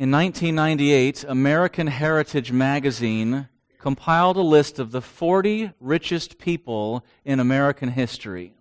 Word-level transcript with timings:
In 0.00 0.10
1998, 0.12 1.26
American 1.28 1.86
Heritage 1.86 2.50
Magazine 2.50 3.50
compiled 3.78 4.38
a 4.38 4.40
list 4.40 4.78
of 4.78 4.92
the 4.92 5.02
40 5.02 5.72
richest 5.78 6.38
people 6.38 7.04
in 7.22 7.38
American 7.38 7.90
history. 7.90 8.54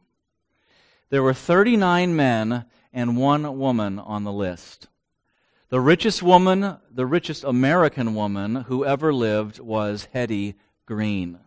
There 1.10 1.24
were 1.24 1.34
39 1.34 2.14
men 2.14 2.66
and 2.92 3.16
one 3.16 3.58
woman 3.58 4.00
on 4.00 4.26
the 4.26 4.34
list. 4.34 4.90
The 5.70 5.80
richest 5.80 6.22
woman, 6.22 6.75
the 6.91 7.05
richest 7.05 7.46
American 7.46 8.16
woman 8.16 8.56
who 8.56 8.84
ever 8.84 9.14
lived 9.14 9.60
was 9.62 10.10
Hetty 10.12 10.56
Green. 10.86 11.40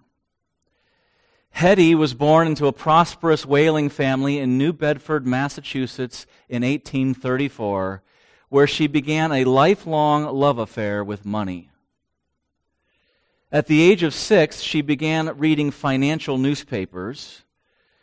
Hetty 1.50 1.94
was 1.94 2.14
born 2.14 2.46
into 2.46 2.66
a 2.66 2.72
prosperous 2.72 3.44
whaling 3.44 3.90
family 3.90 4.38
in 4.38 4.56
New 4.56 4.72
Bedford, 4.72 5.26
Massachusetts 5.26 6.24
in 6.48 6.62
1834, 6.62 8.02
where 8.52 8.66
she 8.66 8.86
began 8.86 9.32
a 9.32 9.44
lifelong 9.44 10.26
love 10.26 10.58
affair 10.58 11.02
with 11.02 11.24
money. 11.24 11.70
At 13.50 13.66
the 13.66 13.80
age 13.80 14.02
of 14.02 14.12
six, 14.12 14.60
she 14.60 14.82
began 14.82 15.38
reading 15.38 15.70
financial 15.70 16.36
newspapers. 16.36 17.44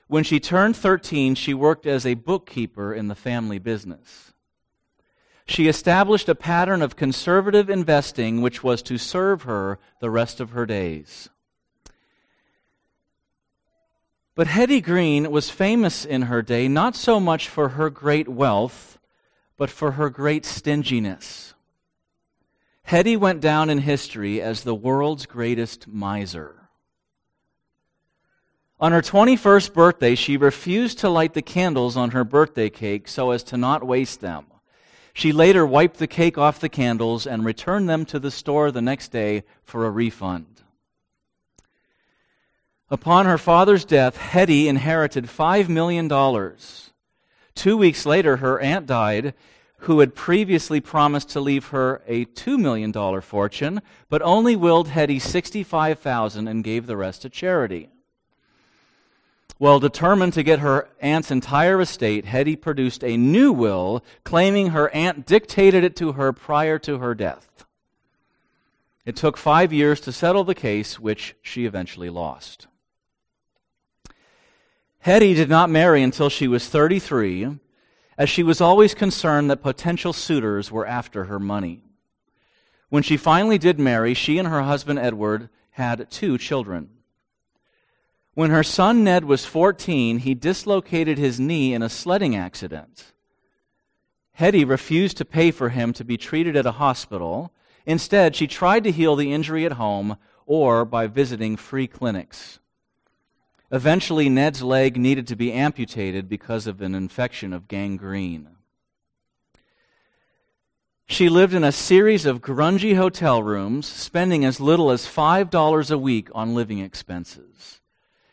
When 0.08 0.24
she 0.24 0.40
turned 0.40 0.76
13, 0.76 1.36
she 1.36 1.54
worked 1.54 1.86
as 1.86 2.04
a 2.04 2.16
bookkeeper 2.16 2.92
in 2.92 3.10
the 3.10 3.14
family 3.14 3.60
business. 3.60 4.34
She 5.46 5.68
established 5.68 6.28
a 6.28 6.34
pattern 6.34 6.82
of 6.82 6.96
conservative 6.96 7.70
investing 7.70 8.42
which 8.42 8.64
was 8.64 8.82
to 8.82 8.98
serve 8.98 9.44
her 9.44 9.78
the 10.00 10.10
rest 10.10 10.40
of 10.40 10.50
her 10.50 10.66
days. 10.66 11.30
But 14.34 14.48
Hetty 14.48 14.82
Green 14.82 15.30
was 15.30 15.52
famous 15.52 16.06
in 16.06 16.24
her 16.24 16.42
day 16.42 16.68
not 16.68 16.96
so 16.96 17.20
much 17.20 17.48
for 17.48 17.70
her 17.70 17.92
great 17.92 18.28
wealth, 18.28 18.99
but 19.60 19.70
for 19.70 19.92
her 19.92 20.10
great 20.10 20.46
stinginess. 20.46 21.54
Hetty 22.84 23.18
went 23.18 23.42
down 23.42 23.70
in 23.70 23.80
history 23.80 24.42
as 24.42 24.64
the 24.64 24.74
world's 24.74 25.26
greatest 25.26 25.86
miser. 25.86 26.70
On 28.80 28.94
her 28.94 29.02
21st 29.02 29.74
birthday, 29.74 30.16
she 30.16 30.38
refused 30.38 31.00
to 31.00 31.10
light 31.10 31.34
the 31.34 31.42
candles 31.42 31.98
on 31.98 32.12
her 32.12 32.24
birthday 32.24 32.70
cake 32.70 33.10
so 33.10 33.32
as 33.32 33.44
to 33.44 33.58
not 33.58 33.86
waste 33.86 34.22
them. 34.22 34.46
She 35.14 35.34
later 35.34 35.66
wiped 35.66 35.98
the 35.98 36.08
cake 36.08 36.38
off 36.38 36.62
the 36.62 36.70
candles 36.70 37.28
and 37.28 37.44
returned 37.44 37.90
them 37.90 38.06
to 38.06 38.18
the 38.20 38.32
store 38.32 38.72
the 38.72 38.82
next 38.82 39.10
day 39.10 39.44
for 39.62 39.86
a 39.86 39.92
refund. 39.92 40.62
Upon 42.90 43.26
her 43.26 43.38
father's 43.38 43.84
death, 43.84 44.16
Hetty 44.16 44.70
inherited 44.70 45.26
$5 45.26 45.68
million. 45.68 46.08
Two 47.60 47.76
weeks 47.76 48.06
later, 48.06 48.38
her 48.38 48.58
aunt 48.62 48.86
died, 48.86 49.34
who 49.80 50.00
had 50.00 50.16
previously 50.16 50.80
promised 50.80 51.28
to 51.32 51.42
leave 51.42 51.68
her 51.68 52.02
a 52.08 52.24
$2 52.24 52.58
million 52.58 52.94
fortune, 53.20 53.82
but 54.08 54.22
only 54.22 54.56
willed 54.56 54.88
Hetty 54.88 55.20
65,000 55.20 56.48
and 56.48 56.64
gave 56.64 56.88
the 56.88 56.96
rest 56.96 57.24
to 57.24 57.30
charity. 57.30 57.90
Well, 59.60 59.82
determined 59.82 60.32
to 60.36 60.44
get 60.44 60.60
her 60.60 60.88
aunt's 61.02 61.32
entire 61.32 61.82
estate, 61.82 62.24
Hetty 62.24 62.56
produced 62.56 63.04
a 63.04 63.18
new 63.18 63.52
will 63.52 64.06
claiming 64.24 64.70
her 64.70 64.90
aunt 64.92 65.26
dictated 65.26 65.84
it 65.84 65.98
to 65.98 66.14
her 66.14 66.32
prior 66.32 66.80
to 66.80 67.00
her 67.00 67.14
death. 67.14 67.66
It 69.06 69.18
took 69.18 69.36
five 69.36 69.74
years 69.74 70.00
to 70.00 70.14
settle 70.14 70.46
the 70.46 70.56
case, 70.56 70.98
which 70.98 71.36
she 71.42 71.66
eventually 71.66 72.10
lost. 72.10 72.69
Hetty 75.00 75.34
did 75.34 75.50
not 75.50 75.70
marry 75.70 76.04
until 76.04 76.30
she 76.30 76.48
was 76.48 76.68
33 76.68 77.58
as 78.18 78.30
she 78.30 78.44
was 78.44 78.60
always 78.60 78.94
concerned 78.94 79.50
that 79.50 79.64
potential 79.64 80.12
suitors 80.12 80.72
were 80.72 80.86
after 80.86 81.26
her 81.26 81.40
money. 81.40 81.84
When 82.90 83.02
she 83.02 83.16
finally 83.16 83.58
did 83.58 83.80
marry, 83.80 84.14
she 84.14 84.38
and 84.38 84.48
her 84.48 84.62
husband 84.64 85.00
Edward 85.00 85.50
had 85.72 86.12
two 86.12 86.38
children. 86.38 86.90
When 88.34 88.52
her 88.52 88.64
son 88.64 89.04
Ned 89.04 89.24
was 89.24 89.46
14, 89.46 90.20
he 90.20 90.34
dislocated 90.34 91.18
his 91.18 91.40
knee 91.40 91.74
in 91.74 91.82
a 91.82 91.90
sledding 91.90 92.36
accident. 92.36 93.14
Hetty 94.34 94.66
refused 94.66 95.18
to 95.18 95.26
pay 95.26 95.52
for 95.52 95.70
him 95.70 95.94
to 95.94 96.04
be 96.04 96.18
treated 96.18 96.56
at 96.58 96.66
a 96.66 96.74
hospital. 96.74 97.54
Instead, 97.86 98.36
she 98.36 98.48
tried 98.48 98.84
to 98.84 98.92
heal 98.92 99.16
the 99.16 99.34
injury 99.34 99.66
at 99.66 99.74
home 99.74 100.18
or 100.46 100.84
by 100.84 101.08
visiting 101.08 101.56
free 101.56 101.88
clinics. 101.88 102.60
Eventually, 103.72 104.30
Ned's 104.30 104.64
leg 104.64 104.98
needed 104.98 105.28
to 105.28 105.36
be 105.36 105.54
amputated 105.54 106.28
because 106.28 106.66
of 106.66 106.82
an 106.82 106.96
infection 106.96 107.54
of 107.54 107.68
gangrene. 107.68 108.50
She 111.06 111.30
lived 111.30 111.54
in 111.54 111.64
a 111.64 111.72
series 111.72 112.26
of 112.26 112.42
grungy 112.42 112.96
hotel 112.96 113.42
rooms, 113.42 113.88
spending 113.88 114.46
as 114.46 114.60
little 114.60 114.92
as 114.92 115.08
$5 115.08 115.92
a 115.92 115.98
week 115.98 116.30
on 116.34 116.54
living 116.54 116.80
expenses. 116.80 117.82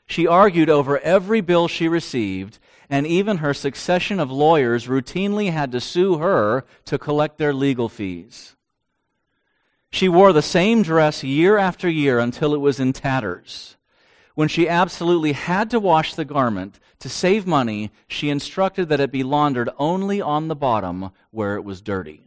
She 0.07 0.27
argued 0.27 0.71
over 0.71 0.99
every 1.01 1.41
bill 1.41 1.69
she 1.69 1.89
received, 1.89 2.59
and 2.89 3.07
even 3.07 3.39
her 3.39 3.55
succession 3.55 4.21
of 4.21 4.31
lawyers 4.31 4.87
routinely 4.87 5.53
had 5.53 5.73
to 5.73 5.81
sue 5.81 6.19
her 6.19 6.65
to 6.85 6.99
collect 6.99 7.39
their 7.39 7.53
legal 7.53 7.89
fees. 7.89 8.55
She 9.91 10.09
wore 10.09 10.33
the 10.33 10.43
same 10.43 10.83
dress 10.83 11.25
year 11.25 11.59
after 11.59 11.89
year 11.89 12.19
until 12.19 12.55
it 12.55 12.61
was 12.61 12.79
in 12.79 12.93
tatters. 12.93 13.76
When 14.37 14.49
she 14.49 14.69
absolutely 14.69 15.33
had 15.33 15.71
to 15.71 15.81
wash 15.81 16.15
the 16.15 16.27
garment 16.27 16.79
to 16.99 17.09
save 17.09 17.47
money, 17.47 17.91
she 18.07 18.29
instructed 18.29 18.91
that 18.91 19.01
it 19.01 19.11
be 19.11 19.23
laundered 19.23 19.71
only 19.79 20.21
on 20.21 20.49
the 20.49 20.55
bottom 20.55 21.11
where 21.31 21.57
it 21.57 21.65
was 21.65 21.81
dirty. 21.81 22.21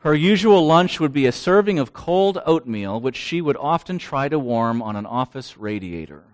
Her 0.00 0.12
usual 0.12 0.66
lunch 0.66 0.98
would 0.98 1.12
be 1.12 1.26
a 1.26 1.30
serving 1.30 1.78
of 1.78 1.92
cold 1.92 2.42
oatmeal, 2.44 3.00
which 3.00 3.14
she 3.14 3.40
would 3.40 3.56
often 3.56 3.96
try 3.96 4.28
to 4.28 4.40
warm 4.40 4.82
on 4.82 4.96
an 4.96 5.06
office 5.06 5.56
radiator. 5.56 6.24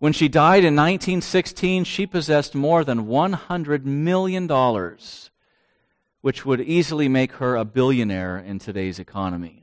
When 0.00 0.12
she 0.12 0.28
died 0.28 0.64
in 0.64 0.74
1916, 0.74 1.84
she 1.84 2.04
possessed 2.04 2.56
more 2.56 2.82
than 2.82 3.06
$100 3.06 3.84
million, 3.84 4.48
which 6.20 6.44
would 6.44 6.60
easily 6.60 7.08
make 7.08 7.34
her 7.34 7.54
a 7.54 7.64
billionaire 7.64 8.38
in 8.38 8.58
today's 8.58 8.98
economy. 8.98 9.61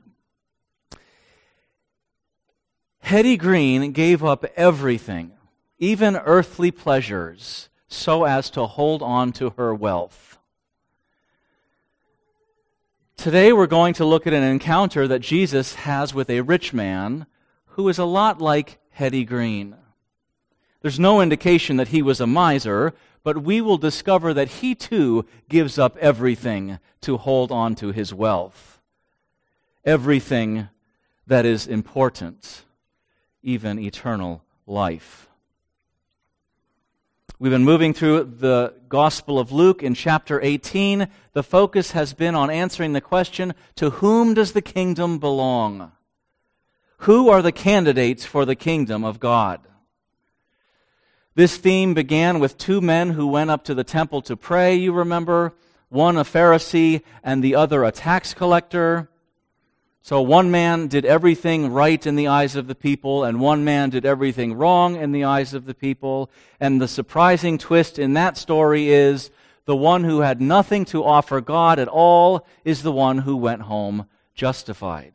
Hetty 3.00 3.36
Green 3.36 3.92
gave 3.92 4.22
up 4.22 4.44
everything, 4.56 5.32
even 5.78 6.16
earthly 6.16 6.70
pleasures, 6.70 7.68
so 7.88 8.24
as 8.24 8.50
to 8.50 8.66
hold 8.66 9.02
on 9.02 9.32
to 9.32 9.50
her 9.56 9.74
wealth. 9.74 10.38
Today 13.16 13.52
we're 13.52 13.66
going 13.66 13.94
to 13.94 14.04
look 14.04 14.26
at 14.26 14.32
an 14.32 14.44
encounter 14.44 15.08
that 15.08 15.20
Jesus 15.20 15.74
has 15.74 16.14
with 16.14 16.30
a 16.30 16.42
rich 16.42 16.72
man 16.72 17.26
who 17.66 17.88
is 17.88 17.98
a 17.98 18.04
lot 18.04 18.40
like 18.40 18.78
Hetty 18.90 19.24
Green. 19.24 19.74
There's 20.80 21.00
no 21.00 21.20
indication 21.20 21.76
that 21.78 21.88
he 21.88 22.02
was 22.02 22.20
a 22.20 22.26
miser, 22.26 22.94
but 23.22 23.42
we 23.42 23.60
will 23.60 23.76
discover 23.76 24.32
that 24.32 24.48
he 24.48 24.74
too 24.74 25.26
gives 25.48 25.78
up 25.78 25.96
everything 25.98 26.78
to 27.02 27.16
hold 27.16 27.50
on 27.50 27.74
to 27.74 27.92
his 27.92 28.14
wealth. 28.14 28.80
Everything 29.84 30.68
that 31.26 31.44
is 31.44 31.66
important 31.66 32.64
even 33.42 33.78
eternal 33.78 34.42
life. 34.66 35.28
We've 37.38 37.50
been 37.50 37.64
moving 37.64 37.94
through 37.94 38.36
the 38.38 38.74
Gospel 38.88 39.38
of 39.38 39.50
Luke 39.50 39.82
in 39.82 39.94
chapter 39.94 40.40
18. 40.42 41.08
The 41.32 41.42
focus 41.42 41.92
has 41.92 42.12
been 42.12 42.34
on 42.34 42.50
answering 42.50 42.92
the 42.92 43.00
question 43.00 43.54
to 43.76 43.90
whom 43.90 44.34
does 44.34 44.52
the 44.52 44.60
kingdom 44.60 45.18
belong? 45.18 45.92
Who 46.98 47.30
are 47.30 47.40
the 47.40 47.52
candidates 47.52 48.26
for 48.26 48.44
the 48.44 48.54
kingdom 48.56 49.04
of 49.04 49.20
God? 49.20 49.60
This 51.34 51.56
theme 51.56 51.94
began 51.94 52.40
with 52.40 52.58
two 52.58 52.80
men 52.80 53.10
who 53.10 53.26
went 53.26 53.50
up 53.50 53.64
to 53.64 53.74
the 53.74 53.84
temple 53.84 54.20
to 54.22 54.36
pray, 54.36 54.74
you 54.74 54.92
remember, 54.92 55.54
one 55.88 56.16
a 56.16 56.24
Pharisee 56.24 57.02
and 57.22 57.42
the 57.42 57.54
other 57.54 57.84
a 57.84 57.92
tax 57.92 58.34
collector. 58.34 59.09
So 60.02 60.22
one 60.22 60.50
man 60.50 60.88
did 60.88 61.04
everything 61.04 61.70
right 61.70 62.04
in 62.06 62.16
the 62.16 62.28
eyes 62.28 62.56
of 62.56 62.66
the 62.66 62.74
people, 62.74 63.22
and 63.24 63.40
one 63.40 63.64
man 63.64 63.90
did 63.90 64.06
everything 64.06 64.54
wrong 64.54 64.96
in 64.96 65.12
the 65.12 65.24
eyes 65.24 65.52
of 65.52 65.66
the 65.66 65.74
people. 65.74 66.30
And 66.58 66.80
the 66.80 66.88
surprising 66.88 67.58
twist 67.58 67.98
in 67.98 68.14
that 68.14 68.36
story 68.36 68.88
is 68.88 69.30
the 69.66 69.76
one 69.76 70.04
who 70.04 70.20
had 70.20 70.40
nothing 70.40 70.84
to 70.86 71.04
offer 71.04 71.40
God 71.40 71.78
at 71.78 71.88
all 71.88 72.46
is 72.64 72.82
the 72.82 72.92
one 72.92 73.18
who 73.18 73.36
went 73.36 73.62
home 73.62 74.06
justified. 74.34 75.12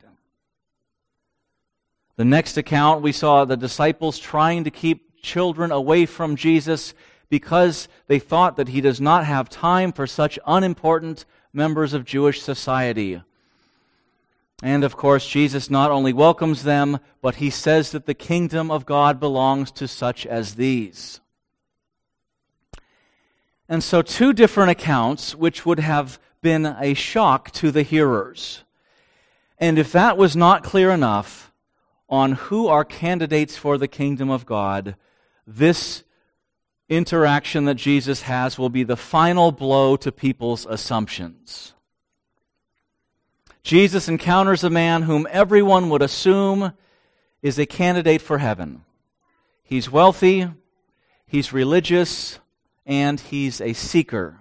The 2.16 2.26
next 2.26 2.56
account, 2.56 3.02
we 3.02 3.12
saw 3.12 3.44
the 3.44 3.58
disciples 3.58 4.20
trying 4.20 4.64
to 4.64 4.72
keep 4.72 5.22
children 5.22 5.72
away 5.72 6.06
from 6.06 6.36
Jesus 6.36 6.94
because 7.28 7.88
they 8.08 8.20
thought 8.20 8.56
that 8.56 8.70
he 8.70 8.80
does 8.80 9.02
not 9.02 9.26
have 9.26 9.50
time 9.50 9.92
for 9.92 10.06
such 10.08 10.40
unimportant 10.46 11.26
members 11.52 11.94
of 11.94 12.06
Jewish 12.06 12.42
society. 12.42 13.22
And 14.64 14.84
of 14.84 14.96
course, 14.96 15.28
Jesus 15.28 15.70
not 15.70 15.92
only 15.92 16.14
welcomes 16.14 16.64
them, 16.64 17.00
but 17.22 17.36
he 17.36 17.50
says 17.50 17.92
that 17.92 18.06
the 18.06 18.14
kingdom 18.14 18.72
of 18.72 18.86
God 18.86 19.20
belongs 19.20 19.72
to 19.74 19.88
such 19.88 20.26
as 20.26 20.56
these. 20.56 21.20
And 23.68 23.84
so, 23.84 24.02
two 24.02 24.32
different 24.32 24.72
accounts 24.72 25.36
which 25.36 25.66
would 25.66 25.80
have 25.80 26.20
been 26.42 26.66
a 26.66 26.94
shock 26.94 27.52
to 27.52 27.72
the 27.72 27.84
hearers. 27.84 28.64
And 29.58 29.80
if 29.80 29.92
that 29.92 30.18
was 30.18 30.36
not 30.36 30.64
clear 30.64 30.92
enough 30.92 31.52
on 32.08 32.34
who 32.34 32.68
are 32.68 32.86
candidates 32.86 33.58
for 33.58 33.78
the 33.78 33.88
kingdom 33.88 34.30
of 34.30 34.46
God, 34.46 34.96
this 35.48 36.04
interaction 36.88 37.66
that 37.66 37.76
Jesus 37.76 38.24
has 38.24 38.60
will 38.60 38.70
be 38.70 38.84
the 38.84 38.98
final 38.98 39.52
blow 39.52 39.96
to 39.98 40.12
people's 40.12 40.66
assumptions. 40.66 41.75
Jesus 43.66 44.08
encounters 44.08 44.64
a 44.64 44.70
man 44.70 45.02
whom 45.02 45.28
everyone 45.32 45.90
would 45.90 46.04
assume 46.04 46.74
is 47.42 47.58
a 47.58 47.66
candidate 47.66 48.22
for 48.22 48.38
heaven. 48.38 48.86
He's 49.64 49.90
wealthy, 49.90 50.48
he's 51.26 51.52
religious, 51.52 52.38
and 52.86 53.20
he's 53.20 53.60
a 53.60 53.74
seeker. 53.74 54.38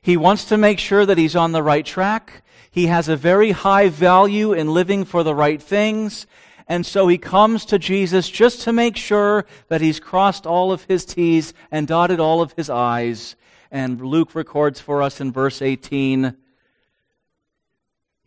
He 0.00 0.16
wants 0.16 0.44
to 0.44 0.56
make 0.56 0.78
sure 0.78 1.04
that 1.04 1.18
he's 1.18 1.34
on 1.34 1.50
the 1.50 1.64
right 1.64 1.84
track. 1.84 2.44
He 2.70 2.86
has 2.86 3.08
a 3.08 3.16
very 3.16 3.50
high 3.50 3.88
value 3.88 4.52
in 4.52 4.72
living 4.72 5.04
for 5.04 5.24
the 5.24 5.34
right 5.34 5.60
things. 5.60 6.28
And 6.68 6.86
so 6.86 7.08
he 7.08 7.18
comes 7.18 7.64
to 7.64 7.78
Jesus 7.80 8.28
just 8.28 8.60
to 8.60 8.72
make 8.72 8.96
sure 8.96 9.46
that 9.66 9.80
he's 9.80 9.98
crossed 9.98 10.46
all 10.46 10.70
of 10.70 10.84
his 10.84 11.04
T's 11.04 11.52
and 11.72 11.88
dotted 11.88 12.20
all 12.20 12.40
of 12.40 12.52
his 12.52 12.70
I's. 12.70 13.34
And 13.68 14.00
Luke 14.00 14.36
records 14.36 14.78
for 14.78 15.02
us 15.02 15.20
in 15.20 15.32
verse 15.32 15.60
18 15.60 16.36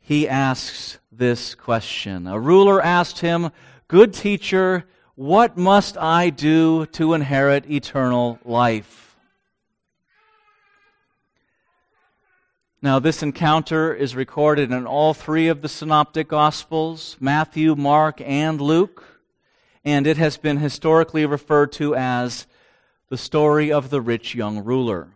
he 0.05 0.27
asks 0.27 0.99
this 1.11 1.55
question. 1.55 2.27
A 2.27 2.37
ruler 2.37 2.81
asked 2.81 3.19
him, 3.19 3.51
Good 3.87 4.13
teacher, 4.13 4.83
what 5.15 5.57
must 5.57 5.97
I 5.97 6.29
do 6.29 6.85
to 6.87 7.13
inherit 7.13 7.71
eternal 7.71 8.37
life? 8.43 9.15
Now, 12.81 12.99
this 12.99 13.23
encounter 13.23 13.93
is 13.93 14.13
recorded 14.13 14.73
in 14.73 14.85
all 14.85 15.13
three 15.13 15.47
of 15.47 15.61
the 15.61 15.69
synoptic 15.69 16.27
gospels 16.27 17.15
Matthew, 17.21 17.73
Mark, 17.73 18.19
and 18.19 18.59
Luke, 18.59 19.21
and 19.85 20.05
it 20.05 20.17
has 20.17 20.35
been 20.35 20.57
historically 20.57 21.25
referred 21.25 21.71
to 21.73 21.95
as 21.95 22.45
the 23.07 23.17
story 23.17 23.71
of 23.71 23.89
the 23.89 24.01
rich 24.01 24.35
young 24.35 24.65
ruler. 24.65 25.07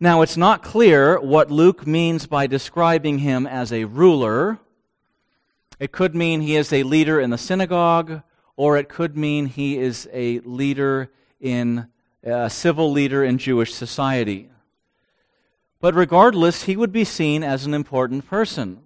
Now, 0.00 0.22
it's 0.22 0.36
not 0.36 0.62
clear 0.62 1.18
what 1.18 1.50
Luke 1.50 1.84
means 1.84 2.28
by 2.28 2.46
describing 2.46 3.18
him 3.18 3.48
as 3.48 3.72
a 3.72 3.82
ruler. 3.82 4.60
It 5.80 5.90
could 5.90 6.14
mean 6.14 6.40
he 6.40 6.54
is 6.54 6.72
a 6.72 6.84
leader 6.84 7.20
in 7.20 7.30
the 7.30 7.38
synagogue, 7.38 8.22
or 8.54 8.76
it 8.76 8.88
could 8.88 9.16
mean 9.16 9.46
he 9.46 9.76
is 9.76 10.08
a 10.12 10.38
leader 10.40 11.10
in 11.40 11.88
a 12.22 12.48
civil 12.48 12.92
leader 12.92 13.24
in 13.24 13.38
Jewish 13.38 13.74
society. 13.74 14.50
But 15.80 15.96
regardless, 15.96 16.62
he 16.62 16.76
would 16.76 16.92
be 16.92 17.04
seen 17.04 17.42
as 17.42 17.66
an 17.66 17.74
important 17.74 18.24
person. 18.28 18.82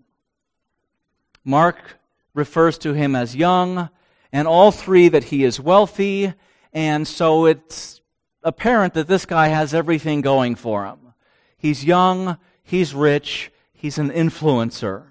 Mark 1.44 1.98
refers 2.32 2.78
to 2.78 2.94
him 2.94 3.14
as 3.14 3.36
young, 3.36 3.90
and 4.32 4.48
all 4.48 4.70
three 4.70 5.10
that 5.10 5.24
he 5.24 5.44
is 5.44 5.60
wealthy, 5.60 6.32
and 6.72 7.06
so 7.06 7.44
it's 7.44 8.01
apparent 8.42 8.94
that 8.94 9.08
this 9.08 9.26
guy 9.26 9.48
has 9.48 9.74
everything 9.74 10.20
going 10.20 10.54
for 10.54 10.84
him. 10.84 11.14
He's 11.56 11.84
young, 11.84 12.38
he's 12.62 12.94
rich, 12.94 13.50
he's 13.72 13.98
an 13.98 14.10
influencer. 14.10 15.04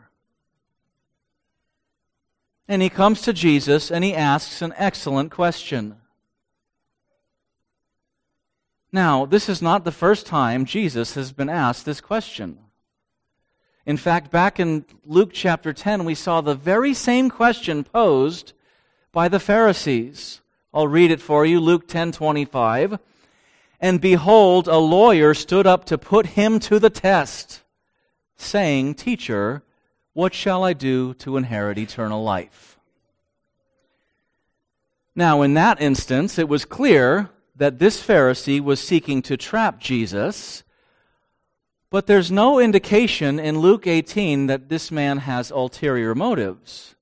And 2.68 2.82
he 2.82 2.90
comes 2.90 3.22
to 3.22 3.34
Jesus 3.34 3.92
and 3.92 4.04
he 4.04 4.16
asks 4.16 4.62
an 4.62 4.74
excellent 4.78 5.32
question. 5.32 5.98
Now, 8.92 9.26
this 9.26 9.48
is 9.48 9.62
not 9.62 9.86
the 9.86 9.92
first 9.92 10.26
time 10.26 10.66
Jesus 10.66 11.16
has 11.16 11.32
been 11.32 11.50
asked 11.50 11.86
this 11.86 12.02
question. 12.02 12.60
In 13.86 13.98
fact, 13.98 14.30
back 14.30 14.60
in 14.60 14.86
Luke 15.06 15.32
chapter 15.34 15.74
10, 15.74 16.06
we 16.06 16.16
saw 16.16 16.42
the 16.42 16.56
very 16.56 16.94
same 16.94 17.30
question 17.30 17.84
posed 17.84 18.54
by 19.12 19.28
the 19.28 19.40
Pharisees. 19.40 20.42
I'll 20.74 20.88
read 20.88 21.12
it 21.12 21.22
for 21.22 21.46
you, 21.46 21.60
Luke 21.60 21.88
10:25. 21.88 23.00
And 23.82 24.00
behold, 24.00 24.68
a 24.68 24.78
lawyer 24.78 25.34
stood 25.34 25.66
up 25.66 25.86
to 25.86 25.98
put 25.98 26.28
him 26.28 26.60
to 26.60 26.78
the 26.78 26.92
test, 26.92 27.64
saying, 28.38 28.94
Teacher, 28.94 29.64
what 30.14 30.36
shall 30.36 30.64
I 30.64 30.74
do 30.74 31.16
to 31.16 31.36
inherit 31.36 31.80
eternal 31.80 32.24
life? 32.24 32.78
Now, 35.16 35.42
in 35.42 35.56
that 35.56 35.82
instance, 35.82 36.38
it 36.38 36.48
was 36.48 36.64
clear 36.64 37.32
that 37.56 37.80
this 37.80 38.02
Pharisee 38.02 38.62
was 38.62 38.80
seeking 38.80 39.22
to 39.24 39.36
trap 39.36 39.80
Jesus, 39.80 40.64
but 41.90 42.08
there's 42.08 42.32
no 42.32 42.60
indication 42.60 43.40
in 43.40 43.60
Luke 43.60 43.88
18 43.88 44.48
that 44.48 44.70
this 44.70 44.92
man 44.92 45.18
has 45.18 45.50
ulterior 45.52 46.14
motives. 46.14 46.96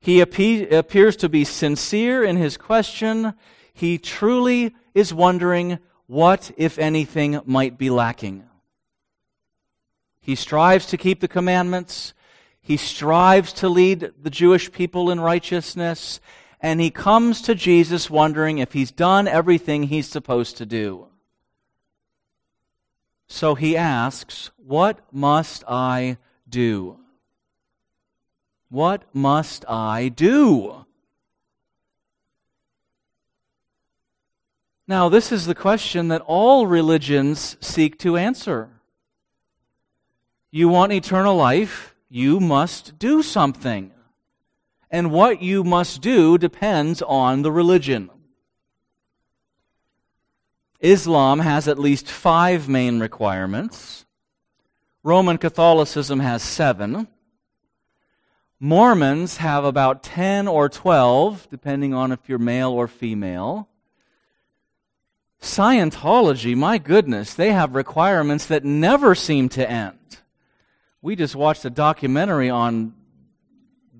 He 0.00 0.20
appears 0.20 1.16
to 1.16 1.28
be 1.28 1.44
sincere 1.44 2.22
in 2.22 2.36
his 2.36 2.56
question. 2.56 3.34
He 3.72 3.98
truly 3.98 4.74
is 4.98 5.14
wondering 5.14 5.78
what, 6.06 6.50
if 6.56 6.76
anything, 6.78 7.40
might 7.44 7.78
be 7.78 7.88
lacking. 7.88 8.44
He 10.20 10.34
strives 10.34 10.86
to 10.86 10.96
keep 10.96 11.20
the 11.20 11.28
commandments. 11.28 12.14
He 12.60 12.76
strives 12.76 13.52
to 13.54 13.68
lead 13.68 14.12
the 14.20 14.30
Jewish 14.30 14.72
people 14.72 15.10
in 15.10 15.20
righteousness. 15.20 16.20
And 16.60 16.80
he 16.80 16.90
comes 16.90 17.42
to 17.42 17.54
Jesus 17.54 18.10
wondering 18.10 18.58
if 18.58 18.72
he's 18.72 18.90
done 18.90 19.28
everything 19.28 19.84
he's 19.84 20.08
supposed 20.08 20.56
to 20.56 20.66
do. 20.66 21.06
So 23.28 23.54
he 23.54 23.76
asks, 23.76 24.50
What 24.56 24.98
must 25.12 25.62
I 25.68 26.18
do? 26.48 26.98
What 28.68 29.04
must 29.14 29.64
I 29.68 30.08
do? 30.08 30.77
Now, 34.88 35.10
this 35.10 35.30
is 35.30 35.44
the 35.44 35.54
question 35.54 36.08
that 36.08 36.22
all 36.26 36.66
religions 36.66 37.58
seek 37.60 37.98
to 37.98 38.16
answer. 38.16 38.70
You 40.50 40.70
want 40.70 40.92
eternal 40.92 41.36
life, 41.36 41.94
you 42.08 42.40
must 42.40 42.98
do 42.98 43.22
something. 43.22 43.92
And 44.90 45.12
what 45.12 45.42
you 45.42 45.62
must 45.62 46.00
do 46.00 46.38
depends 46.38 47.02
on 47.02 47.42
the 47.42 47.52
religion. 47.52 48.08
Islam 50.80 51.40
has 51.40 51.68
at 51.68 51.78
least 51.78 52.08
five 52.08 52.66
main 52.66 52.98
requirements. 52.98 54.06
Roman 55.02 55.36
Catholicism 55.36 56.20
has 56.20 56.42
seven. 56.42 57.08
Mormons 58.58 59.36
have 59.36 59.66
about 59.66 60.02
10 60.02 60.48
or 60.48 60.70
12, 60.70 61.48
depending 61.50 61.92
on 61.92 62.10
if 62.10 62.26
you're 62.26 62.38
male 62.38 62.70
or 62.70 62.88
female. 62.88 63.68
Scientology, 65.40 66.56
my 66.56 66.78
goodness, 66.78 67.34
they 67.34 67.52
have 67.52 67.74
requirements 67.74 68.46
that 68.46 68.64
never 68.64 69.14
seem 69.14 69.48
to 69.50 69.70
end. 69.70 70.18
We 71.00 71.14
just 71.14 71.36
watched 71.36 71.64
a 71.64 71.70
documentary 71.70 72.50
on 72.50 72.94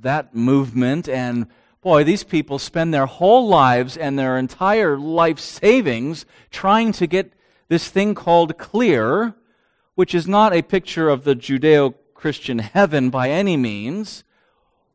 that 0.00 0.34
movement, 0.34 1.08
and 1.08 1.46
boy, 1.80 2.02
these 2.02 2.24
people 2.24 2.58
spend 2.58 2.92
their 2.92 3.06
whole 3.06 3.46
lives 3.46 3.96
and 3.96 4.18
their 4.18 4.36
entire 4.36 4.98
life 4.98 5.38
savings 5.38 6.26
trying 6.50 6.92
to 6.92 7.06
get 7.06 7.32
this 7.68 7.88
thing 7.88 8.14
called 8.14 8.58
clear, 8.58 9.34
which 9.94 10.14
is 10.14 10.26
not 10.26 10.52
a 10.52 10.62
picture 10.62 11.08
of 11.08 11.22
the 11.22 11.36
Judeo 11.36 11.94
Christian 12.14 12.58
heaven 12.58 13.10
by 13.10 13.30
any 13.30 13.56
means, 13.56 14.24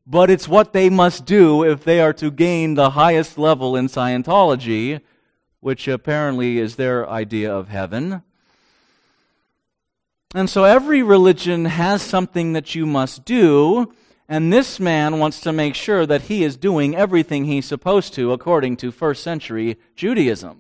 but 0.06 0.30
it's 0.30 0.48
what 0.50 0.74
they 0.74 0.90
must 0.90 1.26
do 1.26 1.64
if 1.64 1.86
they 1.86 2.02
are 2.02 2.14
to 2.14 2.30
gain 2.30 2.74
the 2.74 2.92
highest 2.92 3.38
level 3.38 3.78
in 3.78 3.88
Scientology 3.88 5.00
which 5.64 5.88
apparently 5.88 6.60
is 6.60 6.76
their 6.76 7.10
idea 7.10 7.54
of 7.54 7.70
heaven. 7.70 8.22
And 10.36 10.50
so 10.50 10.64
every 10.64 11.02
religion 11.02 11.66
has 11.66 12.02
something 12.02 12.54
that 12.54 12.76
you 12.76 12.86
must 12.86 13.24
do, 13.24 13.94
and 14.28 14.52
this 14.52 14.80
man 14.80 15.20
wants 15.20 15.40
to 15.42 15.54
make 15.54 15.76
sure 15.76 16.06
that 16.06 16.24
he 16.24 16.44
is 16.44 16.58
doing 16.58 16.96
everything 16.96 17.46
he's 17.46 17.66
supposed 17.66 18.14
to 18.16 18.32
according 18.32 18.78
to 18.78 18.92
first 18.92 19.24
century 19.24 19.78
Judaism. 19.96 20.60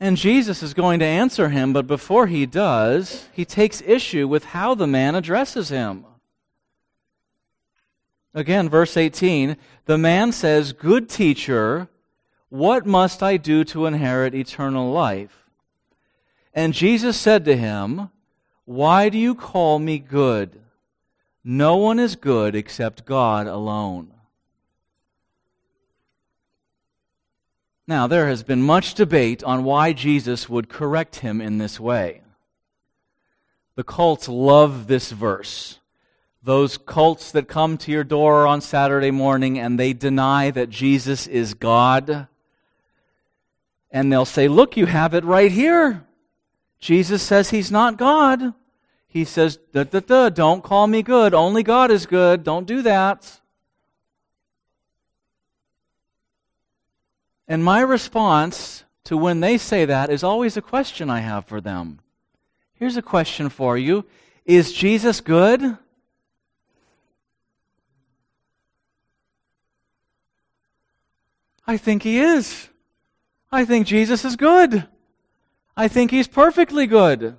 And 0.00 0.16
Jesus 0.16 0.62
is 0.62 0.74
going 0.74 1.00
to 1.00 1.06
answer 1.06 1.48
him, 1.48 1.72
but 1.72 1.88
before 1.88 2.28
he 2.28 2.46
does, 2.46 3.26
he 3.32 3.44
takes 3.44 3.82
issue 3.82 4.28
with 4.28 4.44
how 4.44 4.76
the 4.76 4.86
man 4.86 5.16
addresses 5.16 5.70
him. 5.70 6.04
Again, 8.34 8.68
verse 8.68 8.96
18 8.96 9.56
the 9.86 9.98
man 9.98 10.32
says, 10.32 10.72
Good 10.72 11.08
teacher, 11.08 11.88
what 12.50 12.86
must 12.86 13.22
I 13.22 13.36
do 13.36 13.64
to 13.64 13.86
inherit 13.86 14.34
eternal 14.34 14.90
life? 14.90 15.46
And 16.54 16.74
Jesus 16.74 17.18
said 17.18 17.44
to 17.44 17.56
him, 17.56 18.10
Why 18.64 19.08
do 19.08 19.18
you 19.18 19.34
call 19.34 19.78
me 19.78 19.98
good? 19.98 20.60
No 21.42 21.76
one 21.76 21.98
is 21.98 22.16
good 22.16 22.54
except 22.54 23.06
God 23.06 23.46
alone. 23.46 24.12
Now, 27.86 28.06
there 28.06 28.28
has 28.28 28.42
been 28.42 28.60
much 28.60 28.92
debate 28.92 29.42
on 29.42 29.64
why 29.64 29.94
Jesus 29.94 30.46
would 30.46 30.68
correct 30.68 31.20
him 31.20 31.40
in 31.40 31.56
this 31.56 31.80
way. 31.80 32.20
The 33.76 33.84
cults 33.84 34.28
love 34.28 34.88
this 34.88 35.10
verse. 35.10 35.78
Those 36.42 36.78
cults 36.78 37.32
that 37.32 37.48
come 37.48 37.76
to 37.78 37.90
your 37.90 38.04
door 38.04 38.46
on 38.46 38.60
Saturday 38.60 39.10
morning 39.10 39.58
and 39.58 39.78
they 39.78 39.92
deny 39.92 40.50
that 40.50 40.70
Jesus 40.70 41.26
is 41.26 41.54
God. 41.54 42.28
And 43.90 44.12
they'll 44.12 44.24
say, 44.24 44.48
Look, 44.48 44.76
you 44.76 44.86
have 44.86 45.14
it 45.14 45.24
right 45.24 45.50
here. 45.50 46.04
Jesus 46.78 47.22
says 47.22 47.50
he's 47.50 47.70
not 47.70 47.96
God. 47.96 48.54
He 49.08 49.24
says, 49.24 49.58
duh, 49.72 49.84
duh, 49.84 50.00
duh, 50.00 50.28
don't 50.28 50.62
call 50.62 50.86
me 50.86 51.02
good. 51.02 51.34
Only 51.34 51.62
God 51.62 51.90
is 51.90 52.06
good. 52.06 52.44
Don't 52.44 52.66
do 52.66 52.82
that. 52.82 53.40
And 57.48 57.64
my 57.64 57.80
response 57.80 58.84
to 59.04 59.16
when 59.16 59.40
they 59.40 59.56
say 59.56 59.86
that 59.86 60.10
is 60.10 60.22
always 60.22 60.56
a 60.58 60.62
question 60.62 61.08
I 61.08 61.20
have 61.20 61.46
for 61.46 61.62
them. 61.62 62.00
Here's 62.74 62.98
a 62.98 63.02
question 63.02 63.48
for 63.48 63.78
you 63.78 64.04
Is 64.44 64.72
Jesus 64.72 65.22
good? 65.22 65.78
I 71.68 71.76
think 71.76 72.02
he 72.02 72.18
is. 72.18 72.70
I 73.52 73.66
think 73.66 73.86
Jesus 73.86 74.24
is 74.24 74.36
good. 74.36 74.86
I 75.76 75.86
think 75.86 76.10
he's 76.10 76.26
perfectly 76.26 76.86
good. 76.86 77.36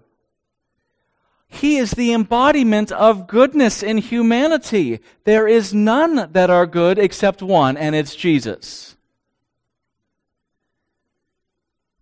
He 1.47 1.77
is 1.77 1.91
the 1.91 2.13
embodiment 2.13 2.91
of 2.91 3.25
goodness 3.27 3.81
in 3.81 3.97
humanity. 3.97 4.99
There 5.23 5.47
is 5.47 5.73
none 5.73 6.31
that 6.31 6.51
are 6.51 6.67
good 6.67 6.99
except 6.99 7.41
one, 7.41 7.75
and 7.75 7.95
it's 7.95 8.15
Jesus. 8.15 8.95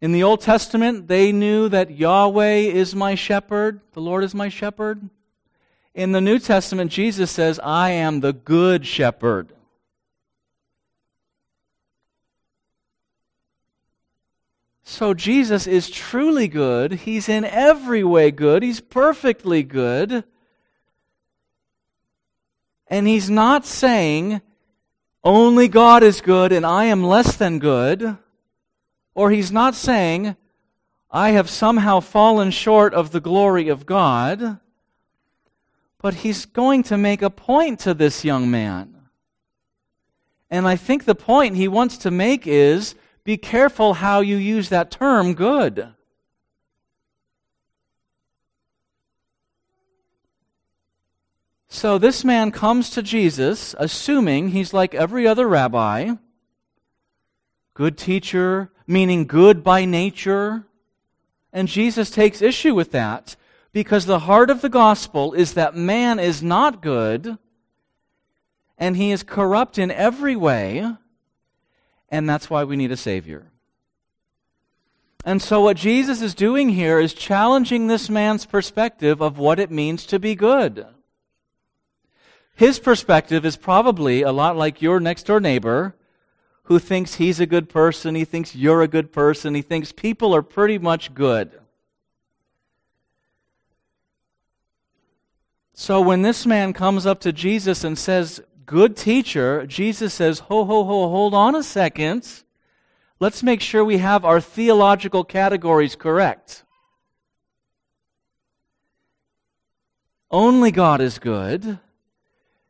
In 0.01 0.12
the 0.12 0.22
Old 0.22 0.41
Testament, 0.41 1.07
they 1.07 1.31
knew 1.31 1.69
that 1.69 1.91
Yahweh 1.91 2.57
is 2.57 2.93
my 2.93 3.15
shepherd, 3.15 3.79
the 3.93 4.01
Lord 4.01 4.25
is 4.25 4.36
my 4.36 4.50
shepherd. 4.50 5.10
In 5.96 6.12
the 6.12 6.22
New 6.22 6.39
Testament, 6.39 6.91
Jesus 6.91 7.31
says, 7.31 7.57
I 7.63 7.91
am 7.91 8.19
the 8.19 8.34
good 8.34 8.86
shepherd. 8.86 9.53
So 14.89 15.13
Jesus 15.13 15.67
is 15.67 15.89
truly 15.89 16.48
good. 16.48 16.94
He's 16.94 17.27
in 17.27 17.44
every 17.44 18.06
way 18.06 18.32
good. 18.32 18.63
He's 18.63 18.79
perfectly 18.79 19.62
good. 19.62 20.24
And 22.88 23.06
he's 23.06 23.29
not 23.29 23.65
saying, 23.65 24.41
only 25.25 25.67
God 25.67 26.03
is 26.03 26.22
good 26.22 26.53
and 26.53 26.65
I 26.65 26.86
am 26.86 27.03
less 27.03 27.36
than 27.36 27.60
good. 27.60 28.17
Or 29.13 29.29
he's 29.29 29.51
not 29.51 29.75
saying, 29.75 30.38
I 31.12 31.32
have 31.32 31.50
somehow 31.50 32.00
fallen 32.00 32.50
short 32.50 32.94
of 32.94 33.12
the 33.12 33.20
glory 33.20 33.67
of 33.67 33.86
God. 33.86 34.62
But 36.01 36.13
he's 36.13 36.46
going 36.46 36.84
to 36.84 36.98
make 36.98 37.22
a 37.22 37.29
point 37.29 37.82
to 37.82 37.94
this 37.94 38.24
young 38.24 38.50
man. 38.50 38.96
And 40.50 40.65
I 40.65 40.77
think 40.77 41.03
the 41.03 41.13
point 41.13 41.58
he 41.58 41.67
wants 41.67 41.98
to 41.98 42.10
make 42.10 42.48
is 42.48 42.96
be 43.27 43.36
careful 43.36 43.96
how 43.96 44.22
you 44.22 44.38
use 44.38 44.69
that 44.69 44.89
term, 44.89 45.34
good. 45.34 45.89
So 51.67 51.98
this 51.98 52.24
man 52.24 52.51
comes 52.51 52.89
to 52.91 53.03
Jesus, 53.03 53.75
assuming 53.77 54.51
he's 54.51 54.74
like 54.74 54.96
every 54.96 55.27
other 55.27 55.46
rabbi, 55.46 56.13
good 57.74 57.98
teacher, 57.98 58.72
meaning 58.88 59.27
good 59.27 59.62
by 59.62 59.84
nature. 59.84 60.63
And 61.51 61.67
Jesus 61.67 62.10
takes 62.10 62.41
issue 62.41 62.74
with 62.74 62.93
that 62.93 63.36
because 63.74 64.05
the 64.05 64.19
heart 64.19 64.50
of 64.50 64.62
the 64.62 64.69
gospel 64.69 65.34
is 65.34 65.55
that 65.55 65.75
man 65.75 66.17
is 66.17 66.41
not 66.41 66.81
good 66.81 67.38
and 68.77 68.96
he 68.96 69.12
is 69.12 69.22
corrupt 69.22 69.77
in 69.77 69.91
every 69.91 70.38
way 70.38 70.96
and 72.09 72.29
that's 72.29 72.49
why 72.49 72.63
we 72.63 72.75
need 72.75 72.91
a 72.91 72.97
Savior. 72.97 73.51
And 75.25 75.41
so, 75.41 75.61
what 75.61 75.77
Jesus 75.77 76.21
is 76.21 76.33
doing 76.33 76.69
here 76.69 76.99
is 76.99 77.13
challenging 77.13 77.87
this 77.87 78.09
man's 78.09 78.45
perspective 78.45 79.21
of 79.21 79.37
what 79.37 79.59
it 79.59 79.69
means 79.69 80.05
to 80.05 80.19
be 80.19 80.35
good. 80.35 80.85
His 82.55 82.79
perspective 82.79 83.45
is 83.45 83.57
probably 83.57 84.21
a 84.21 84.31
lot 84.31 84.55
like 84.55 84.81
your 84.81 84.99
next 84.99 85.23
door 85.23 85.39
neighbor 85.39 85.95
who 86.63 86.79
thinks 86.79 87.15
he's 87.15 87.39
a 87.39 87.45
good 87.45 87.69
person, 87.69 88.15
he 88.15 88.25
thinks 88.25 88.55
you're 88.55 88.81
a 88.81 88.87
good 88.87 89.13
person, 89.13 89.53
he 89.53 89.61
thinks 89.61 89.91
people 89.91 90.35
are 90.35 90.41
pretty 90.41 90.77
much 90.77 91.13
good. 91.13 91.59
So 95.73 96.01
when 96.01 96.23
this 96.23 96.45
man 96.45 96.73
comes 96.73 97.05
up 97.05 97.19
to 97.21 97.31
Jesus 97.31 97.83
and 97.83 97.97
says, 97.97 98.41
good 98.67 98.95
teacher, 98.95 99.65
Jesus 99.65 100.13
says, 100.13 100.39
ho, 100.39 100.65
ho, 100.65 100.83
ho, 100.83 101.09
hold 101.09 101.33
on 101.33 101.55
a 101.55 101.63
second. 101.63 102.43
Let's 103.19 103.41
make 103.41 103.62
sure 103.62 103.83
we 103.83 103.97
have 103.97 104.24
our 104.24 104.39
theological 104.39 105.24
categories 105.24 105.95
correct. 105.95 106.63
Only 110.29 110.71
God 110.71 111.01
is 111.01 111.17
good, 111.17 111.79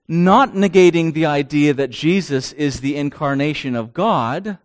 not 0.07 0.53
negating 0.53 1.13
the 1.13 1.25
idea 1.25 1.73
that 1.73 1.89
Jesus 1.89 2.53
is 2.53 2.79
the 2.79 2.95
incarnation 2.95 3.75
of 3.75 3.93
God, 3.93 4.59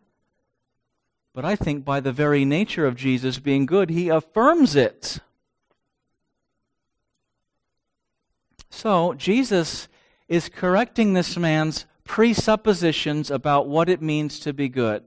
but 1.34 1.46
I 1.46 1.56
think 1.56 1.84
by 1.84 2.00
the 2.00 2.12
very 2.12 2.44
nature 2.44 2.86
of 2.86 2.94
Jesus 2.94 3.38
being 3.38 3.64
good, 3.64 3.88
he 3.88 4.10
affirms 4.10 4.76
it. 4.76 5.18
So, 8.68 9.14
Jesus 9.14 9.88
is 10.28 10.48
correcting 10.48 11.12
this 11.12 11.36
man's 11.36 11.86
presuppositions 12.04 13.30
about 13.30 13.68
what 13.68 13.88
it 13.88 14.02
means 14.02 14.40
to 14.40 14.52
be 14.52 14.68
good. 14.68 15.02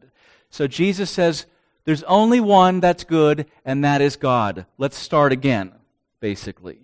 So 0.49 0.67
Jesus 0.67 1.09
says, 1.09 1.45
There's 1.83 2.03
only 2.03 2.39
one 2.39 2.79
that's 2.79 3.03
good, 3.03 3.45
and 3.63 3.83
that 3.83 4.01
is 4.01 4.15
God. 4.15 4.65
Let's 4.77 4.97
start 4.97 5.31
again, 5.31 5.73
basically. 6.19 6.79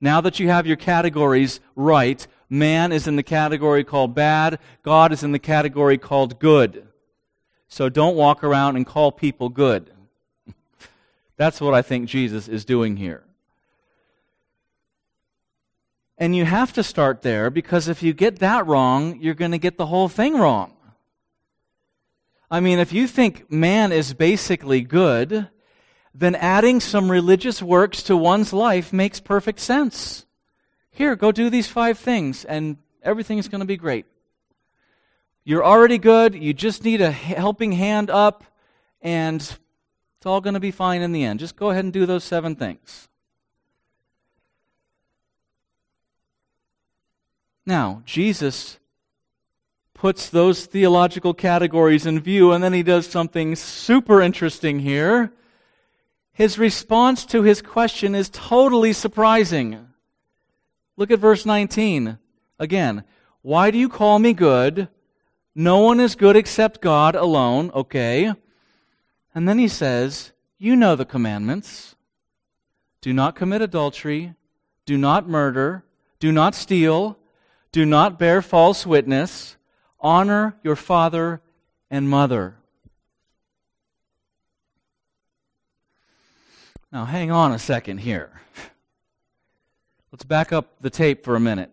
Now 0.00 0.20
that 0.20 0.38
you 0.38 0.48
have 0.48 0.66
your 0.66 0.76
categories 0.76 1.60
right, 1.74 2.24
man 2.48 2.92
is 2.92 3.08
in 3.08 3.16
the 3.16 3.22
category 3.22 3.84
called 3.84 4.14
bad, 4.14 4.58
God 4.82 5.12
is 5.12 5.22
in 5.22 5.32
the 5.32 5.38
category 5.38 5.98
called 5.98 6.38
good. 6.38 6.86
So 7.68 7.88
don't 7.88 8.16
walk 8.16 8.42
around 8.42 8.76
and 8.76 8.86
call 8.86 9.12
people 9.12 9.48
good. 9.48 9.90
That's 11.36 11.60
what 11.60 11.74
I 11.74 11.82
think 11.82 12.08
Jesus 12.08 12.48
is 12.48 12.64
doing 12.64 12.96
here. 12.96 13.24
And 16.18 16.34
you 16.34 16.44
have 16.44 16.72
to 16.72 16.82
start 16.82 17.22
there 17.22 17.48
because 17.48 17.86
if 17.86 18.02
you 18.02 18.12
get 18.12 18.40
that 18.40 18.66
wrong, 18.66 19.20
you're 19.20 19.34
going 19.34 19.52
to 19.52 19.58
get 19.58 19.78
the 19.78 19.86
whole 19.86 20.08
thing 20.08 20.36
wrong. 20.36 20.74
I 22.50 22.60
mean, 22.60 22.80
if 22.80 22.92
you 22.92 23.06
think 23.06 23.50
man 23.52 23.92
is 23.92 24.14
basically 24.14 24.80
good, 24.80 25.48
then 26.14 26.34
adding 26.34 26.80
some 26.80 27.10
religious 27.10 27.62
works 27.62 28.02
to 28.04 28.16
one's 28.16 28.52
life 28.52 28.92
makes 28.92 29.20
perfect 29.20 29.60
sense. 29.60 30.26
Here, 30.90 31.14
go 31.14 31.30
do 31.30 31.50
these 31.50 31.68
five 31.68 31.98
things, 31.98 32.44
and 32.44 32.78
everything 33.02 33.38
is 33.38 33.46
going 33.46 33.60
to 33.60 33.66
be 33.66 33.76
great. 33.76 34.06
You're 35.44 35.64
already 35.64 35.98
good, 35.98 36.34
you 36.34 36.52
just 36.52 36.82
need 36.82 37.00
a 37.00 37.12
helping 37.12 37.72
hand 37.72 38.10
up, 38.10 38.44
and 39.00 39.40
it's 39.40 40.26
all 40.26 40.40
going 40.40 40.54
to 40.54 40.60
be 40.60 40.72
fine 40.72 41.02
in 41.02 41.12
the 41.12 41.22
end. 41.22 41.38
Just 41.38 41.54
go 41.54 41.70
ahead 41.70 41.84
and 41.84 41.92
do 41.92 42.06
those 42.06 42.24
seven 42.24 42.56
things. 42.56 43.08
Now, 47.68 48.00
Jesus 48.06 48.78
puts 49.92 50.30
those 50.30 50.64
theological 50.64 51.34
categories 51.34 52.06
in 52.06 52.18
view, 52.18 52.50
and 52.50 52.64
then 52.64 52.72
he 52.72 52.82
does 52.82 53.06
something 53.06 53.54
super 53.56 54.22
interesting 54.22 54.78
here. 54.78 55.34
His 56.32 56.58
response 56.58 57.26
to 57.26 57.42
his 57.42 57.60
question 57.60 58.14
is 58.14 58.30
totally 58.30 58.94
surprising. 58.94 59.86
Look 60.96 61.10
at 61.10 61.18
verse 61.18 61.44
19. 61.44 62.16
Again, 62.58 63.04
why 63.42 63.70
do 63.70 63.76
you 63.76 63.90
call 63.90 64.18
me 64.18 64.32
good? 64.32 64.88
No 65.54 65.80
one 65.80 66.00
is 66.00 66.14
good 66.14 66.36
except 66.36 66.80
God 66.80 67.14
alone. 67.14 67.70
Okay. 67.74 68.32
And 69.34 69.46
then 69.46 69.58
he 69.58 69.68
says, 69.68 70.32
You 70.56 70.74
know 70.74 70.96
the 70.96 71.04
commandments. 71.04 71.96
Do 73.02 73.12
not 73.12 73.36
commit 73.36 73.60
adultery. 73.60 74.32
Do 74.86 74.96
not 74.96 75.28
murder. 75.28 75.84
Do 76.18 76.32
not 76.32 76.54
steal. 76.54 77.18
Do 77.72 77.84
not 77.84 78.18
bear 78.18 78.42
false 78.42 78.86
witness. 78.86 79.56
Honor 80.00 80.56
your 80.62 80.76
father 80.76 81.40
and 81.90 82.08
mother. 82.08 82.56
Now, 86.90 87.04
hang 87.04 87.30
on 87.30 87.52
a 87.52 87.58
second 87.58 87.98
here. 87.98 88.30
Let's 90.10 90.24
back 90.24 90.52
up 90.52 90.80
the 90.80 90.90
tape 90.90 91.24
for 91.24 91.36
a 91.36 91.40
minute. 91.40 91.70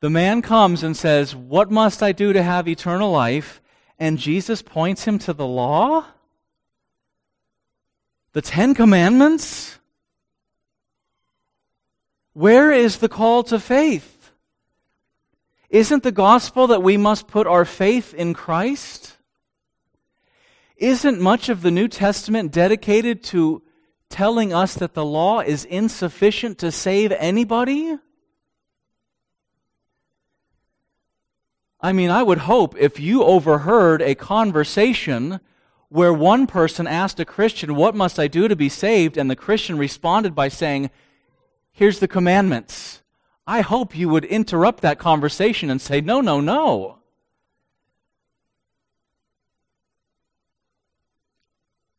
The 0.00 0.10
man 0.10 0.42
comes 0.42 0.82
and 0.82 0.96
says, 0.96 1.34
What 1.34 1.70
must 1.70 2.02
I 2.02 2.12
do 2.12 2.32
to 2.32 2.42
have 2.42 2.66
eternal 2.66 3.10
life? 3.10 3.60
And 3.98 4.18
Jesus 4.18 4.62
points 4.62 5.04
him 5.04 5.18
to 5.20 5.32
the 5.32 5.46
law? 5.46 6.06
The 8.32 8.42
Ten 8.42 8.74
Commandments? 8.74 9.78
Where 12.32 12.70
is 12.70 12.98
the 12.98 13.08
call 13.08 13.42
to 13.44 13.58
faith? 13.58 14.17
Isn't 15.70 16.02
the 16.02 16.12
gospel 16.12 16.66
that 16.68 16.82
we 16.82 16.96
must 16.96 17.28
put 17.28 17.46
our 17.46 17.64
faith 17.64 18.14
in 18.14 18.32
Christ? 18.32 19.16
Isn't 20.76 21.20
much 21.20 21.48
of 21.48 21.62
the 21.62 21.70
New 21.70 21.88
Testament 21.88 22.52
dedicated 22.52 23.22
to 23.24 23.62
telling 24.08 24.54
us 24.54 24.74
that 24.74 24.94
the 24.94 25.04
law 25.04 25.40
is 25.40 25.64
insufficient 25.64 26.58
to 26.58 26.72
save 26.72 27.12
anybody? 27.12 27.98
I 31.80 31.92
mean, 31.92 32.10
I 32.10 32.22
would 32.22 32.38
hope 32.38 32.74
if 32.78 32.98
you 32.98 33.22
overheard 33.22 34.00
a 34.00 34.14
conversation 34.14 35.38
where 35.90 36.12
one 36.12 36.46
person 36.46 36.86
asked 36.86 37.20
a 37.20 37.24
Christian, 37.24 37.74
What 37.74 37.94
must 37.94 38.18
I 38.18 38.26
do 38.26 38.48
to 38.48 38.56
be 38.56 38.68
saved? 38.68 39.16
and 39.16 39.30
the 39.30 39.36
Christian 39.36 39.78
responded 39.78 40.34
by 40.34 40.48
saying, 40.48 40.90
Here's 41.72 42.00
the 42.00 42.08
commandments. 42.08 43.02
I 43.48 43.62
hope 43.62 43.96
you 43.96 44.10
would 44.10 44.26
interrupt 44.26 44.82
that 44.82 44.98
conversation 44.98 45.70
and 45.70 45.80
say, 45.80 46.02
No, 46.02 46.20
no, 46.20 46.38
no. 46.38 46.98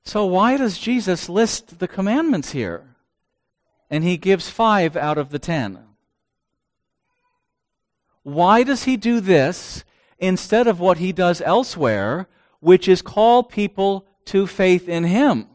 So, 0.03 0.27
why 0.27 0.58
does 0.58 0.77
Jesus 0.77 1.27
list 1.27 1.79
the 1.79 1.88
commandments 1.88 2.51
here? 2.51 2.96
And 3.89 4.03
he 4.03 4.15
gives 4.15 4.51
five 4.51 4.96
out 4.96 5.18
of 5.18 5.32
the 5.32 5.39
ten. 5.39 5.79
Why 8.22 8.62
does 8.62 8.84
he 8.84 8.96
do 8.96 9.20
this 9.20 9.84
instead 10.20 10.68
of 10.68 10.79
what 10.79 11.00
he 11.00 11.12
does 11.12 11.41
elsewhere, 11.41 12.27
which 12.60 12.88
is 12.88 13.01
call 13.01 13.41
people 13.41 14.06
to 14.25 14.46
faith 14.46 14.88
in 14.88 15.06
him? 15.06 15.48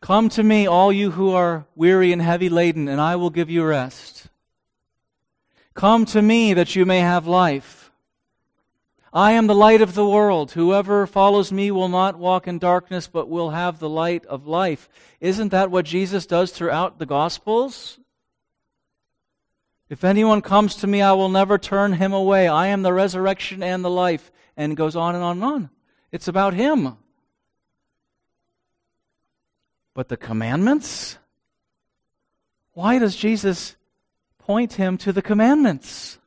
Come 0.00 0.28
to 0.30 0.42
me, 0.42 0.66
all 0.66 0.92
you 0.92 1.12
who 1.12 1.30
are 1.30 1.66
weary 1.74 2.12
and 2.12 2.22
heavy 2.22 2.48
laden, 2.48 2.88
and 2.88 3.00
I 3.00 3.16
will 3.16 3.30
give 3.30 3.50
you 3.50 3.64
rest. 3.64 4.28
Come 5.74 6.04
to 6.06 6.22
me 6.22 6.54
that 6.54 6.76
you 6.76 6.86
may 6.86 7.00
have 7.00 7.26
life. 7.26 7.90
I 9.12 9.32
am 9.32 9.46
the 9.46 9.54
light 9.54 9.80
of 9.80 9.94
the 9.94 10.06
world. 10.06 10.52
Whoever 10.52 11.06
follows 11.06 11.50
me 11.50 11.70
will 11.70 11.88
not 11.88 12.18
walk 12.18 12.46
in 12.46 12.58
darkness, 12.58 13.08
but 13.08 13.28
will 13.28 13.50
have 13.50 13.78
the 13.78 13.88
light 13.88 14.26
of 14.26 14.46
life. 14.46 14.88
Isn't 15.20 15.48
that 15.48 15.70
what 15.70 15.86
Jesus 15.86 16.26
does 16.26 16.52
throughout 16.52 16.98
the 16.98 17.06
Gospels? 17.06 17.98
If 19.88 20.04
anyone 20.04 20.42
comes 20.42 20.74
to 20.76 20.86
me, 20.86 21.00
I 21.00 21.12
will 21.12 21.28
never 21.28 21.58
turn 21.58 21.94
him 21.94 22.12
away. 22.12 22.48
I 22.48 22.66
am 22.66 22.82
the 22.82 22.92
resurrection 22.92 23.62
and 23.62 23.84
the 23.84 23.90
life. 23.90 24.30
And 24.56 24.76
goes 24.76 24.96
on 24.96 25.14
and 25.14 25.22
on 25.22 25.36
and 25.36 25.44
on. 25.44 25.70
It's 26.10 26.28
about 26.28 26.54
him. 26.54 26.96
But 29.96 30.10
the 30.10 30.18
commandments? 30.18 31.16
Why 32.74 32.98
does 32.98 33.16
Jesus 33.16 33.76
point 34.36 34.74
him 34.74 34.98
to 34.98 35.10
the 35.10 35.22
commandments? 35.22 36.18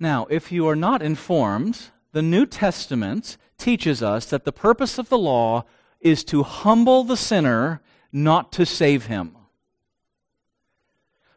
Now, 0.00 0.26
if 0.30 0.50
you 0.50 0.66
are 0.66 0.74
not 0.74 1.00
informed, 1.00 1.90
the 2.10 2.22
New 2.22 2.44
Testament 2.44 3.36
teaches 3.56 4.02
us 4.02 4.26
that 4.26 4.44
the 4.44 4.50
purpose 4.50 4.98
of 4.98 5.10
the 5.10 5.18
law 5.18 5.64
is 6.00 6.24
to 6.24 6.42
humble 6.42 7.04
the 7.04 7.16
sinner, 7.16 7.80
not 8.10 8.50
to 8.54 8.66
save 8.66 9.06
him. 9.06 9.36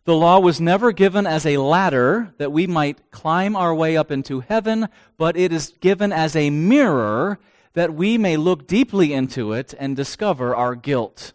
The 0.05 0.15
law 0.15 0.39
was 0.39 0.59
never 0.59 0.91
given 0.91 1.27
as 1.27 1.45
a 1.45 1.57
ladder 1.57 2.33
that 2.39 2.51
we 2.51 2.65
might 2.65 3.11
climb 3.11 3.55
our 3.55 3.75
way 3.75 3.95
up 3.95 4.09
into 4.09 4.39
heaven, 4.39 4.89
but 5.15 5.37
it 5.37 5.53
is 5.53 5.75
given 5.79 6.11
as 6.11 6.35
a 6.35 6.49
mirror 6.49 7.37
that 7.73 7.93
we 7.93 8.17
may 8.17 8.37
look 8.37 8.67
deeply 8.67 9.13
into 9.13 9.53
it 9.53 9.73
and 9.79 9.95
discover 9.95 10.55
our 10.55 10.75
guilt. 10.75 11.33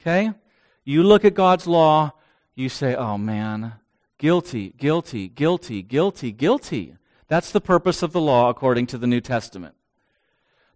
Okay? 0.00 0.32
You 0.84 1.02
look 1.02 1.24
at 1.24 1.34
God's 1.34 1.66
law, 1.66 2.12
you 2.54 2.68
say, 2.68 2.94
oh 2.94 3.16
man, 3.16 3.74
guilty, 4.18 4.74
guilty, 4.76 5.28
guilty, 5.28 5.82
guilty, 5.82 6.30
guilty. 6.30 6.96
That's 7.28 7.50
the 7.50 7.60
purpose 7.60 8.02
of 8.02 8.12
the 8.12 8.20
law 8.20 8.50
according 8.50 8.86
to 8.88 8.98
the 8.98 9.06
New 9.06 9.20
Testament. 9.20 9.74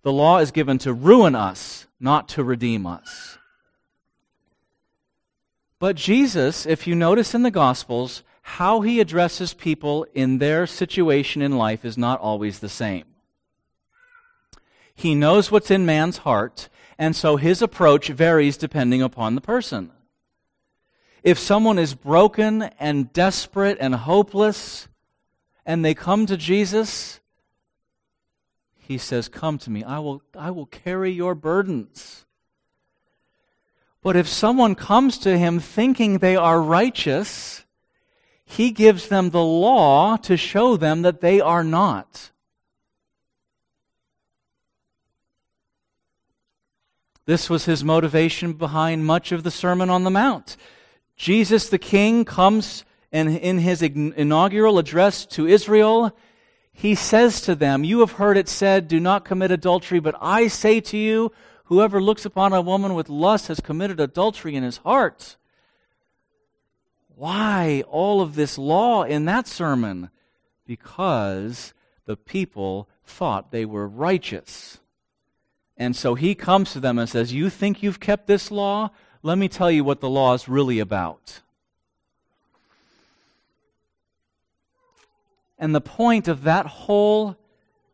The 0.03 0.13
law 0.13 0.39
is 0.39 0.51
given 0.51 0.79
to 0.79 0.93
ruin 0.93 1.35
us, 1.35 1.87
not 2.01 2.29
to 2.31 2.43
redeem 2.43 2.87
us. 2.87 3.37
But 5.79 5.97
Jesus, 5.97 6.67
if 6.67 6.87
you 6.87 6.95
notice 6.95 7.35
in 7.35 7.43
the 7.43 7.51
Gospels, 7.51 8.23
how 8.43 8.81
he 8.81 8.99
addresses 8.99 9.53
people 9.53 10.07
in 10.15 10.39
their 10.39 10.67
situation 10.67 11.43
in 11.43 11.59
life 11.59 11.85
is 11.85 11.99
not 11.99 12.19
always 12.19 12.61
the 12.61 12.69
same. 12.69 13.05
He 14.99 15.15
knows 15.15 15.53
what's 15.53 15.71
in 15.71 15.87
man's 15.87 16.19
heart, 16.19 16.69
and 16.99 17.15
so 17.15 17.37
his 17.37 17.63
approach 17.63 18.09
varies 18.09 18.57
depending 18.57 19.01
upon 19.01 19.37
the 19.37 19.41
person. 19.41 19.93
If 21.23 21.39
someone 21.39 21.79
is 21.79 21.95
broken 21.95 22.63
and 22.81 23.13
desperate 23.13 23.79
and 23.81 23.95
hopeless, 23.95 24.89
and 25.65 25.85
they 25.85 25.95
come 25.95 26.27
to 26.27 26.37
Jesus, 26.37 27.21
he 28.77 28.99
says, 28.99 29.29
Come 29.29 29.57
to 29.59 29.71
me. 29.71 29.85
I 29.85 30.01
will, 30.01 30.21
I 30.37 30.51
will 30.51 30.67
carry 30.67 31.13
your 31.13 31.37
burdens. 31.37 32.27
But 34.03 34.17
if 34.17 34.27
someone 34.27 34.75
comes 34.75 35.17
to 35.19 35.39
him 35.39 35.61
thinking 35.61 36.19
they 36.19 36.35
are 36.35 36.61
righteous, 36.61 37.65
he 38.45 38.73
gives 38.73 39.07
them 39.07 39.31
the 39.31 39.45
law 39.45 40.17
to 40.17 40.37
show 40.37 40.77
them 40.77 41.03
that 41.03 41.21
they 41.21 41.41
are 41.41 41.63
not. 41.63 42.33
This 47.29 47.51
was 47.51 47.67
his 47.67 47.85
motivation 47.85 48.55
behind 48.55 49.05
much 49.05 49.33
of 49.33 49.43
the 49.43 49.51
Sermon 49.51 49.91
on 49.91 50.03
the 50.03 50.11
Mount. 50.11 50.57
Jesus 51.14 51.69
the 51.69 51.79
King 51.79 52.25
comes 52.25 52.87
and 53.12 53.29
in 53.29 53.59
his 53.59 53.83
inaugural 53.83 54.79
address 54.79 55.27
to 55.27 55.47
Israel, 55.47 56.17
he 56.73 56.95
says 56.95 57.43
to 57.43 57.55
them, 57.55 57.85
You 57.85 58.01
have 58.01 58.12
heard 58.12 58.38
it 58.38 58.49
said, 58.49 58.88
Do 58.88 58.99
not 58.99 59.27
commit 59.27 59.51
adultery, 59.51 60.01
but 60.01 60.14
I 60.23 60.49
say 60.49 60.81
to 60.81 60.97
you, 60.97 61.31
whoever 61.64 62.01
looks 62.01 62.25
upon 62.25 62.55
a 62.55 62.62
woman 62.62 62.95
with 62.95 63.11
lust 63.11 63.49
has 63.49 63.61
committed 63.61 64.01
adultery 64.01 64.57
in 64.57 64.62
his 64.62 64.79
heart. 64.79 65.37
Why 67.14 67.85
all 67.88 68.23
of 68.23 68.37
this 68.37 68.57
law 68.57 69.03
in 69.03 69.27
that 69.27 69.47
sermon? 69.47 70.09
Because 70.64 71.75
the 72.07 72.17
people 72.17 72.88
thought 73.05 73.51
they 73.51 73.67
were 73.67 73.87
righteous. 73.87 74.81
And 75.79 75.95
so 75.95 76.17
he 76.17 76.35
comes 76.35 76.73
to 76.73 76.81
them 76.81 76.99
and 76.99 77.09
says, 77.09 77.33
You 77.33 77.49
think 77.49 77.83
you've 77.83 78.01
kept 78.01 78.27
this 78.27 78.51
law? 78.51 78.91
Let 79.23 79.38
me 79.38 79.49
tell 79.49 79.71
you 79.71 79.85
what 79.85 80.01
the 80.01 80.11
law 80.11 80.35
is 80.35 80.49
really 80.49 80.81
about. 80.81 81.41
And 85.59 85.75
the 85.75 85.81
point 85.81 86.29
of 86.29 86.43
that 86.43 86.67
whole 86.67 87.37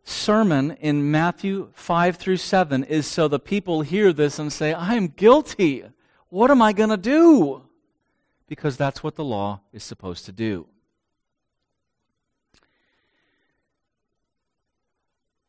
sermon 0.03 0.73
in 0.81 1.11
Matthew 1.11 1.71
5 1.75 2.17
through 2.17 2.37
7 2.39 2.85
is 2.85 3.07
so 3.07 3.29
the 3.29 3.39
people 3.39 3.83
hear 3.83 4.13
this 4.13 4.39
and 4.39 4.53
say, 4.53 4.75
I'm 4.75 5.09
guilty. 5.09 5.85
What 6.29 6.51
am 6.51 6.61
I 6.61 6.73
going 6.73 6.91
to 6.91 6.97
do? 6.97 7.63
Because 8.49 8.77
that's 8.77 9.03
what 9.03 9.17
the 9.17 9.25
law 9.25 9.61
is 9.73 9.83
supposed 9.83 10.27
to 10.27 10.33
do. 10.33 10.67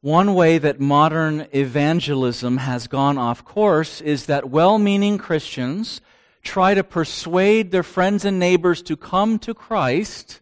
One 0.05 0.35
way 0.35 0.59
that 0.59 0.79
modern 0.79 1.47
evangelism 1.51 2.57
has 2.57 2.85
gone 2.85 3.17
off 3.17 3.43
course 3.43 4.01
is 4.01 4.27
that 4.27 4.51
well 4.51 4.77
meaning 4.77 5.17
Christians 5.17 5.99
try 6.43 6.75
to 6.75 6.83
persuade 6.83 7.71
their 7.71 7.81
friends 7.81 8.23
and 8.23 8.37
neighbors 8.37 8.83
to 8.83 8.95
come 8.95 9.39
to 9.39 9.55
Christ 9.55 10.41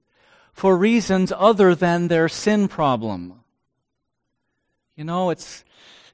for 0.51 0.75
reasons 0.75 1.31
other 1.33 1.75
than 1.75 2.09
their 2.09 2.27
sin 2.27 2.67
problem. 2.67 3.39
You 4.97 5.05
know, 5.05 5.29
it's, 5.29 5.63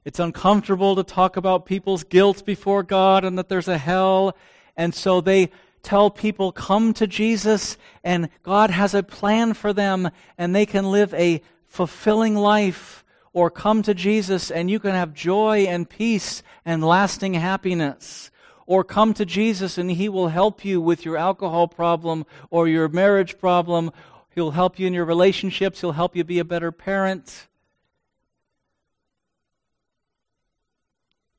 it's 0.04 0.20
uncomfortable 0.20 0.94
to 0.94 1.02
talk 1.02 1.36
about 1.36 1.66
people's 1.66 2.04
guilt 2.04 2.46
before 2.46 2.84
God 2.84 3.24
and 3.24 3.36
that 3.36 3.48
there's 3.48 3.66
a 3.66 3.78
hell. 3.78 4.36
And 4.76 4.94
so 4.94 5.20
they 5.20 5.50
tell 5.82 6.08
people, 6.08 6.52
come 6.52 6.94
to 6.94 7.08
Jesus 7.08 7.76
and 8.04 8.28
God 8.44 8.70
has 8.70 8.94
a 8.94 9.02
plan 9.02 9.54
for 9.54 9.72
them 9.72 10.08
and 10.38 10.54
they 10.54 10.66
can 10.66 10.92
live 10.92 11.12
a 11.14 11.42
fulfilling 11.66 12.36
life 12.36 13.04
or 13.32 13.50
come 13.50 13.82
to 13.82 13.94
Jesus 13.94 14.50
and 14.50 14.70
you 14.70 14.80
can 14.80 14.92
have 14.92 15.14
joy 15.14 15.60
and 15.60 15.88
peace 15.88 16.42
and 16.64 16.84
lasting 16.84 17.34
happiness. 17.34 18.30
Or 18.66 18.84
come 18.84 19.14
to 19.14 19.24
Jesus 19.24 19.78
and 19.78 19.90
He 19.90 20.08
will 20.08 20.28
help 20.28 20.64
you 20.64 20.80
with 20.80 21.04
your 21.04 21.16
alcohol 21.16 21.68
problem 21.68 22.24
or 22.50 22.68
your 22.68 22.88
marriage 22.88 23.38
problem. 23.38 23.90
He'll 24.34 24.52
help 24.52 24.78
you 24.78 24.86
in 24.86 24.94
your 24.94 25.04
relationships. 25.04 25.80
He'll 25.80 25.92
help 25.92 26.14
you 26.14 26.24
be 26.24 26.38
a 26.38 26.44
better 26.44 26.70
parent. 26.70 27.48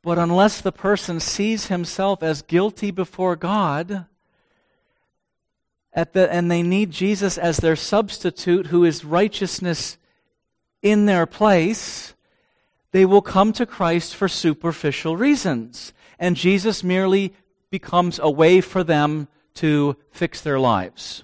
But 0.04 0.17
unless 0.17 0.62
the 0.62 0.71
person 0.71 1.19
sees 1.19 1.67
himself 1.67 2.23
as 2.23 2.41
guilty 2.41 2.89
before 2.89 3.36
God, 3.36 4.06
the, 5.93 6.27
and 6.32 6.49
they 6.49 6.63
need 6.63 6.91
Jesus 6.91 7.38
as 7.38 7.58
their 7.58 7.75
substitute, 7.75 8.67
who 8.67 8.84
is 8.84 9.06
righteousness 9.06 9.97
in 10.82 11.06
their 11.06 11.26
place, 11.26 12.13
they 12.91 13.06
will 13.06 13.22
come 13.22 13.54
to 13.54 13.65
Christ 13.65 14.15
for 14.15 14.28
superficial 14.28 15.15
reasons. 15.15 15.94
And 16.20 16.36
Jesus 16.36 16.84
merely 16.84 17.34
becomes 17.70 18.20
a 18.22 18.30
way 18.30 18.62
for 18.62 18.84
them 18.84 19.28
to 19.56 19.96
fix 20.12 20.41
their 20.41 20.60
lives. 20.60 21.24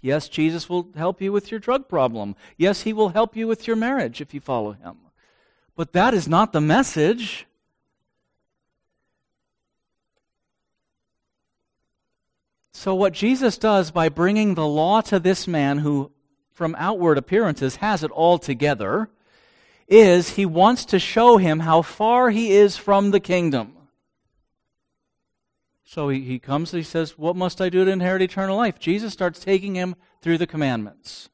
Yes, 0.00 0.28
Jesus 0.28 0.68
will 0.68 0.88
help 0.96 1.22
you 1.22 1.32
with 1.32 1.50
your 1.50 1.60
drug 1.60 1.88
problem. 1.88 2.34
Yes, 2.56 2.82
he 2.82 2.92
will 2.92 3.10
help 3.10 3.36
you 3.36 3.46
with 3.46 3.66
your 3.66 3.76
marriage 3.76 4.20
if 4.20 4.34
you 4.34 4.40
follow 4.40 4.72
him. 4.72 4.96
But 5.76 5.92
that 5.92 6.12
is 6.12 6.26
not 6.26 6.52
the 6.52 6.60
message. 6.60 7.46
So, 12.72 12.96
what 12.96 13.12
Jesus 13.12 13.58
does 13.58 13.92
by 13.92 14.08
bringing 14.08 14.54
the 14.54 14.66
law 14.66 15.02
to 15.02 15.20
this 15.20 15.46
man 15.46 15.78
who, 15.78 16.10
from 16.62 16.76
outward 16.78 17.18
appearances, 17.18 17.74
has 17.76 18.04
it 18.04 18.10
all 18.12 18.38
together, 18.38 19.08
is 19.88 20.36
he 20.36 20.46
wants 20.46 20.84
to 20.84 20.96
show 20.96 21.36
him 21.36 21.58
how 21.58 21.82
far 21.82 22.30
he 22.30 22.52
is 22.52 22.76
from 22.76 23.10
the 23.10 23.18
kingdom. 23.18 23.76
So 25.82 26.08
he, 26.08 26.20
he 26.20 26.38
comes 26.38 26.72
and 26.72 26.78
he 26.78 26.88
says, 26.88 27.18
What 27.18 27.34
must 27.34 27.60
I 27.60 27.68
do 27.68 27.84
to 27.84 27.90
inherit 27.90 28.22
eternal 28.22 28.56
life? 28.56 28.78
Jesus 28.78 29.12
starts 29.12 29.40
taking 29.40 29.74
him 29.74 29.96
through 30.20 30.38
the 30.38 30.46
commandments. 30.46 31.30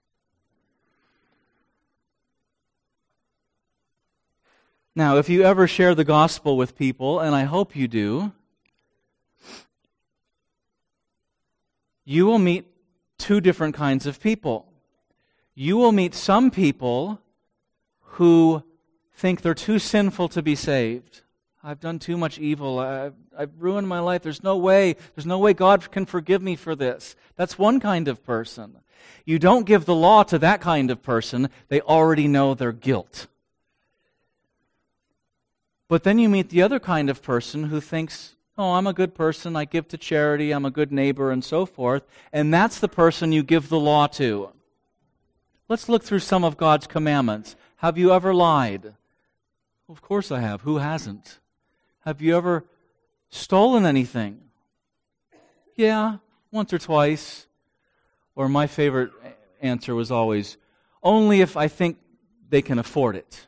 Now, 4.97 5.19
if 5.19 5.29
you 5.29 5.43
ever 5.43 5.67
share 5.67 5.95
the 5.95 6.05
gospel 6.05 6.57
with 6.57 6.75
people, 6.75 7.21
and 7.21 7.35
I 7.35 7.45
hope 7.45 7.77
you 7.77 7.87
do, 7.87 8.33
you 12.07 12.25
will 12.25 12.39
meet 12.39 12.65
two 13.19 13.43
different 13.43 13.75
kinds 13.75 14.07
of 14.07 14.23
people. 14.23 14.65
You 15.61 15.77
will 15.77 15.91
meet 15.91 16.15
some 16.15 16.53
people 16.53 17.21
who 18.01 18.63
think 19.13 19.43
they're 19.43 19.55
too 19.55 19.81
sinful 19.81 20.29
to 20.29 20.41
be 20.41 20.55
saved. 20.55 21.23
I've 21.65 21.81
done 21.81 21.99
too 21.99 22.17
much 22.17 22.39
evil. 22.39 22.79
I've, 22.79 23.15
I've, 23.37 23.51
ruined 23.59 23.89
my 23.89 23.99
life. 23.99 24.23
There's 24.23 24.45
no 24.45 24.57
way. 24.57 24.95
There's 25.17 25.27
no 25.27 25.41
way 25.41 25.55
God 25.55 25.91
can 25.91 26.07
forgive 26.07 26.43
me 26.43 26.55
for 26.55 26.77
this. 26.77 27.17
That's 27.35 27.59
one 27.59 27.81
kind 27.81 28.07
of 28.07 28.23
person. 28.23 28.79
You 29.25 29.41
don't 29.41 29.67
give 29.67 29.85
the 29.85 29.97
law 29.97 30.23
to 30.23 30.39
that 30.39 30.61
kind 30.61 30.93
of 30.93 31.03
person. 31.03 31.49
They 31.67 31.81
already 31.81 32.29
know 32.29 32.55
their 32.55 32.71
guilt. 32.71 33.27
But 35.89 36.05
then 36.05 36.21
you 36.21 36.29
meet 36.29 36.51
the 36.51 36.63
other 36.63 36.79
kind 36.79 37.11
of 37.11 37.21
person 37.21 37.65
who 37.65 37.81
thinks, 37.81 38.37
oh, 38.57 38.75
I'm 38.75 38.87
a 38.87 38.93
good 38.93 39.13
person. 39.13 39.57
I 39.57 39.65
give 39.65 39.89
to 39.89 39.99
charity. 39.99 40.53
I'm 40.53 40.65
a 40.65 40.71
good 40.71 40.93
neighbor 40.93 41.33
and 41.33 41.45
so 41.45 41.67
forth. 41.67 42.05
And 42.33 42.55
that's 42.55 42.79
the 42.79 42.87
person 42.87 43.33
you 43.33 43.43
give 43.43 43.69
the 43.69 43.81
law 43.81 44.07
to. 44.07 44.53
Let's 45.69 45.89
look 45.89 46.03
through 46.03 46.21
some 46.21 46.45
of 46.45 46.57
God's 46.57 46.87
commandments. 46.87 47.55
Have 47.77 47.99
you 47.99 48.13
ever 48.13 48.33
lied? 48.33 48.95
Of 49.89 50.01
course 50.01 50.33
I 50.33 50.41
have. 50.41 50.63
Who 50.63 50.79
hasn't? 50.79 51.41
Have 52.01 52.23
you 52.23 52.37
ever 52.37 52.65
stolen 53.29 53.85
anything? 53.85 54.41
Yeah, 55.77 56.19
once 56.51 56.73
or 56.73 56.79
twice. 56.79 57.47
Or 58.35 58.49
my 58.49 58.67
favorite 58.67 59.11
answer 59.61 59.95
was 59.95 60.11
always, 60.11 60.57
only 61.03 61.41
if 61.41 61.57
I 61.57 61.69
think 61.69 61.99
they 62.49 62.63
can 62.63 62.79
afford 62.79 63.17
it. 63.17 63.47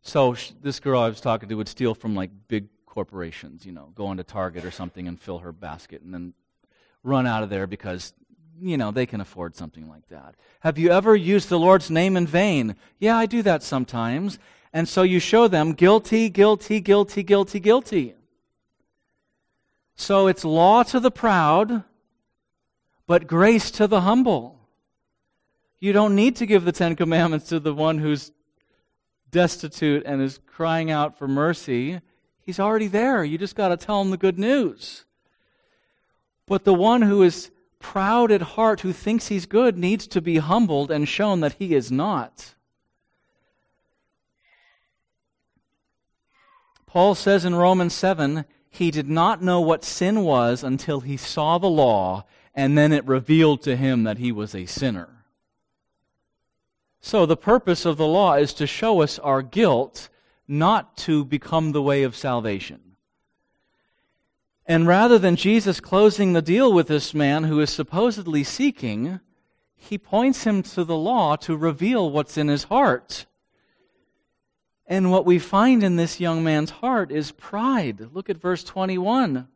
So 0.00 0.36
this 0.62 0.80
girl 0.80 1.00
I 1.00 1.08
was 1.08 1.20
talking 1.20 1.48
to 1.50 1.54
would 1.56 1.68
steal 1.68 1.94
from 1.94 2.14
like 2.14 2.30
big 2.48 2.68
corporations, 2.86 3.66
you 3.66 3.72
know, 3.72 3.92
go 3.94 4.10
into 4.10 4.24
Target 4.24 4.64
or 4.64 4.70
something 4.70 5.06
and 5.06 5.20
fill 5.20 5.40
her 5.40 5.52
basket 5.52 6.00
and 6.02 6.14
then 6.14 6.32
run 7.04 7.26
out 7.26 7.42
of 7.42 7.50
there 7.50 7.66
because, 7.66 8.14
you 8.60 8.76
know, 8.76 8.90
they 8.90 9.06
can 9.06 9.20
afford 9.20 9.56
something 9.56 9.88
like 9.88 10.08
that. 10.08 10.34
Have 10.60 10.78
you 10.78 10.90
ever 10.90 11.14
used 11.14 11.48
the 11.48 11.58
Lord's 11.58 11.90
name 11.90 12.16
in 12.16 12.26
vain? 12.26 12.76
Yeah, 12.98 13.16
I 13.16 13.26
do 13.26 13.42
that 13.42 13.62
sometimes. 13.62 14.38
And 14.72 14.88
so 14.88 15.02
you 15.02 15.20
show 15.20 15.48
them 15.48 15.72
guilty, 15.72 16.28
guilty, 16.28 16.80
guilty, 16.80 17.22
guilty, 17.22 17.60
guilty. 17.60 18.14
So 19.96 20.26
it's 20.26 20.44
law 20.44 20.82
to 20.84 21.00
the 21.00 21.10
proud, 21.10 21.84
but 23.06 23.26
grace 23.26 23.70
to 23.72 23.86
the 23.86 24.02
humble. 24.02 24.60
You 25.80 25.92
don't 25.92 26.14
need 26.14 26.36
to 26.36 26.46
give 26.46 26.64
the 26.64 26.72
Ten 26.72 26.96
Commandments 26.96 27.48
to 27.48 27.60
the 27.60 27.74
one 27.74 27.98
who's 27.98 28.32
destitute 29.30 30.04
and 30.06 30.20
is 30.20 30.40
crying 30.46 30.90
out 30.90 31.18
for 31.18 31.28
mercy. 31.28 32.00
He's 32.40 32.60
already 32.60 32.88
there. 32.88 33.24
You 33.24 33.38
just 33.38 33.56
got 33.56 33.68
to 33.68 33.76
tell 33.76 34.00
him 34.00 34.10
the 34.10 34.16
good 34.16 34.38
news. 34.38 35.04
But 36.46 36.64
the 36.64 36.74
one 36.74 37.02
who 37.02 37.22
is 37.22 37.50
proud 37.78 38.30
at 38.30 38.42
heart, 38.42 38.80
who 38.80 38.92
thinks 38.92 39.28
he's 39.28 39.46
good, 39.46 39.78
needs 39.78 40.06
to 40.08 40.20
be 40.20 40.38
humbled 40.38 40.90
and 40.90 41.08
shown 41.08 41.40
that 41.40 41.54
he 41.54 41.74
is 41.74 41.90
not. 41.90 42.54
Paul 46.86 47.14
says 47.14 47.44
in 47.44 47.54
Romans 47.54 47.94
7 47.94 48.44
he 48.70 48.90
did 48.90 49.08
not 49.08 49.42
know 49.42 49.60
what 49.60 49.84
sin 49.84 50.22
was 50.22 50.62
until 50.62 51.00
he 51.00 51.16
saw 51.16 51.58
the 51.58 51.68
law, 51.68 52.24
and 52.54 52.76
then 52.76 52.92
it 52.92 53.06
revealed 53.06 53.62
to 53.62 53.76
him 53.76 54.04
that 54.04 54.18
he 54.18 54.32
was 54.32 54.54
a 54.54 54.66
sinner. 54.66 55.24
So, 57.00 57.26
the 57.26 57.36
purpose 57.36 57.84
of 57.84 57.96
the 57.96 58.06
law 58.06 58.34
is 58.34 58.52
to 58.54 58.66
show 58.66 59.02
us 59.02 59.18
our 59.18 59.42
guilt, 59.42 60.08
not 60.46 60.96
to 60.98 61.24
become 61.24 61.72
the 61.72 61.82
way 61.82 62.02
of 62.02 62.16
salvation. 62.16 62.87
And 64.68 64.86
rather 64.86 65.18
than 65.18 65.34
Jesus 65.36 65.80
closing 65.80 66.34
the 66.34 66.42
deal 66.42 66.70
with 66.70 66.88
this 66.88 67.14
man 67.14 67.44
who 67.44 67.58
is 67.58 67.70
supposedly 67.70 68.44
seeking, 68.44 69.18
he 69.74 69.96
points 69.96 70.44
him 70.44 70.62
to 70.62 70.84
the 70.84 70.96
law 70.96 71.36
to 71.36 71.56
reveal 71.56 72.10
what's 72.10 72.36
in 72.36 72.48
his 72.48 72.64
heart. 72.64 73.24
And 74.86 75.10
what 75.10 75.24
we 75.24 75.38
find 75.38 75.82
in 75.82 75.96
this 75.96 76.20
young 76.20 76.44
man's 76.44 76.68
heart 76.70 77.10
is 77.10 77.32
pride. 77.32 78.08
Look 78.12 78.28
at 78.28 78.36
verse 78.36 78.62
21. 78.62 79.48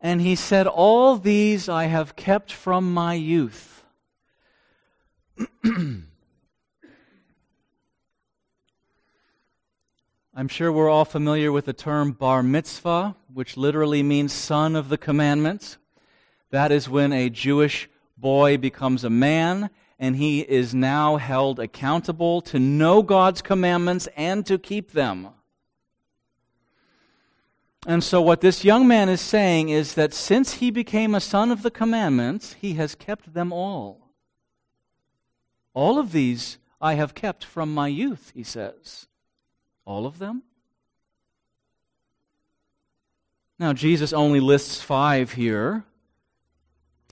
And 0.00 0.20
he 0.20 0.34
said, 0.34 0.66
All 0.66 1.16
these 1.16 1.68
I 1.68 1.84
have 1.84 2.16
kept 2.16 2.52
from 2.52 2.92
my 2.92 3.14
youth. 3.14 3.84
I'm 10.36 10.48
sure 10.48 10.72
we're 10.72 10.90
all 10.90 11.04
familiar 11.04 11.52
with 11.52 11.66
the 11.66 11.72
term 11.72 12.10
bar 12.10 12.42
mitzvah, 12.42 13.14
which 13.32 13.56
literally 13.56 14.02
means 14.02 14.32
son 14.32 14.74
of 14.74 14.88
the 14.88 14.98
commandments. 14.98 15.78
That 16.50 16.72
is 16.72 16.88
when 16.88 17.12
a 17.12 17.30
Jewish 17.30 17.88
boy 18.16 18.56
becomes 18.56 19.04
a 19.04 19.10
man 19.10 19.70
and 19.96 20.16
he 20.16 20.40
is 20.40 20.74
now 20.74 21.18
held 21.18 21.60
accountable 21.60 22.40
to 22.42 22.58
know 22.58 23.00
God's 23.00 23.42
commandments 23.42 24.08
and 24.16 24.44
to 24.46 24.58
keep 24.58 24.90
them. 24.90 25.28
And 27.86 28.02
so, 28.02 28.20
what 28.20 28.40
this 28.40 28.64
young 28.64 28.88
man 28.88 29.08
is 29.08 29.20
saying 29.20 29.68
is 29.68 29.94
that 29.94 30.12
since 30.12 30.54
he 30.54 30.72
became 30.72 31.14
a 31.14 31.20
son 31.20 31.52
of 31.52 31.62
the 31.62 31.70
commandments, 31.70 32.56
he 32.60 32.72
has 32.74 32.96
kept 32.96 33.34
them 33.34 33.52
all. 33.52 34.10
All 35.74 35.96
of 35.96 36.10
these 36.10 36.58
I 36.80 36.94
have 36.94 37.14
kept 37.14 37.44
from 37.44 37.72
my 37.72 37.86
youth, 37.86 38.32
he 38.34 38.42
says. 38.42 39.06
All 39.84 40.06
of 40.06 40.18
them? 40.18 40.42
Now, 43.58 43.72
Jesus 43.72 44.12
only 44.12 44.40
lists 44.40 44.80
five 44.80 45.32
here. 45.32 45.84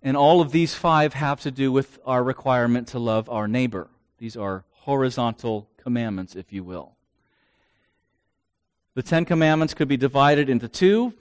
And 0.03 0.17
all 0.17 0.41
of 0.41 0.51
these 0.51 0.75
five 0.75 1.15
have 1.15 1.41
to 1.43 1.51
do 1.51 1.71
with 1.71 2.01
our 2.05 2.25
requirement 2.25 2.89
to 2.89 2.99
love 2.99 3.31
our 3.31 3.47
neighbor. 3.47 3.89
These 4.19 4.37
are 4.37 4.65
horizontal 4.71 5.69
commandments, 5.77 6.35
if 6.35 6.53
you 6.53 6.65
will. 6.65 6.97
The 8.95 9.03
Ten 9.03 9.25
Commandments 9.25 9.75
could 9.75 9.89
be 9.89 9.97
divided 9.97 10.51
into 10.51 10.69
two. 10.69 11.15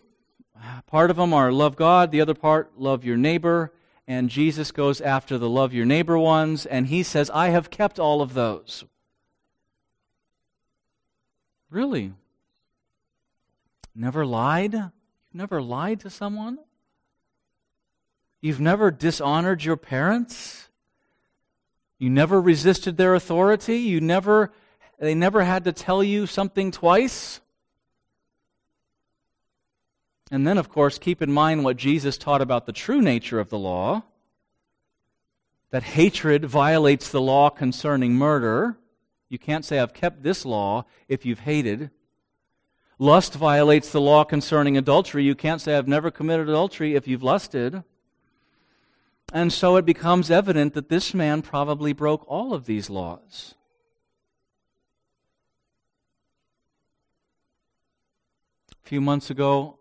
Part 0.88 1.12
of 1.12 1.18
them 1.18 1.34
are 1.34 1.52
love 1.52 1.76
God, 1.76 2.12
the 2.12 2.22
other 2.22 2.34
part, 2.34 2.72
love 2.78 3.06
your 3.06 3.18
neighbor. 3.18 3.72
And 4.08 4.30
Jesus 4.30 4.72
goes 4.72 5.00
after 5.00 5.38
the 5.38 5.50
love 5.50 5.74
your 5.74 5.86
neighbor 5.86 6.18
ones, 6.18 6.66
and 6.66 6.88
he 6.88 7.04
says, 7.04 7.30
I 7.30 7.50
have 7.50 7.70
kept 7.70 8.00
all 8.00 8.22
of 8.22 8.34
those. 8.34 8.84
Really? 11.72 12.14
Never 13.96 14.26
lied? 14.26 14.76
Never 15.34 15.62
lied 15.62 16.02
to 16.02 16.10
someone? 16.10 16.60
You've 18.42 18.60
never 18.60 18.92
dishonored 18.92 19.64
your 19.64 19.78
parents. 19.78 20.68
You 21.98 22.10
never 22.10 22.42
resisted 22.42 22.98
their 22.98 23.16
authority. 23.16 23.78
You 23.78 24.02
never, 24.02 24.52
they 25.00 25.16
never 25.16 25.44
had 25.44 25.64
to 25.64 25.72
tell 25.72 26.04
you 26.04 26.28
something 26.28 26.72
twice. 26.72 27.40
And 30.30 30.46
then, 30.46 30.58
of 30.58 30.70
course, 30.70 30.98
keep 30.98 31.22
in 31.22 31.32
mind 31.32 31.64
what 31.64 31.78
Jesus 31.78 32.18
taught 32.18 32.42
about 32.42 32.66
the 32.66 32.74
true 32.74 33.02
nature 33.02 33.40
of 33.40 33.50
the 33.50 33.60
law 33.60 34.04
that 35.70 35.84
hatred 35.84 36.44
violates 36.46 37.10
the 37.10 37.22
law 37.22 37.50
concerning 37.50 38.16
murder. 38.16 38.78
You 39.32 39.40
can't 39.40 39.64
say, 39.64 39.80
I've 39.80 39.94
kept 39.94 40.24
this 40.24 40.44
law 40.46 40.84
if 41.08 41.26
you've 41.26 41.40
hated. 41.40 41.90
Lust 43.00 43.34
violates 43.34 43.90
the 43.90 44.02
law 44.02 44.26
concerning 44.26 44.76
adultery. 44.76 45.24
You 45.24 45.36
can't 45.36 45.62
say, 45.62 45.78
I've 45.78 45.88
never 45.88 46.12
committed 46.12 46.50
adultery 46.50 46.96
if 46.96 47.08
you've 47.08 47.24
lusted. 47.24 47.86
And 49.32 49.54
so 49.54 49.78
it 49.78 49.86
becomes 49.86 50.30
evident 50.30 50.74
that 50.74 50.90
this 50.90 51.14
man 51.14 51.42
probably 51.44 51.94
broke 51.94 52.26
all 52.28 52.54
of 52.54 52.66
these 52.66 52.90
laws. 52.90 53.56
A 58.84 58.90
few 58.90 59.00
months 59.00 59.30
ago, 59.30 59.80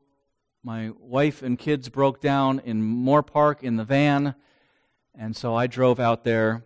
my 0.63 0.93
wife 1.01 1.43
and 1.43 1.59
kids 1.59 1.89
broke 1.89 2.21
down 2.21 2.61
in 2.61 2.81
Moorpark 2.85 3.65
in 3.65 3.75
the 3.75 3.85
van, 3.85 4.37
and 5.13 5.35
so 5.35 5.57
I 5.57 5.67
drove 5.67 5.99
out 5.99 6.23
there 6.23 6.63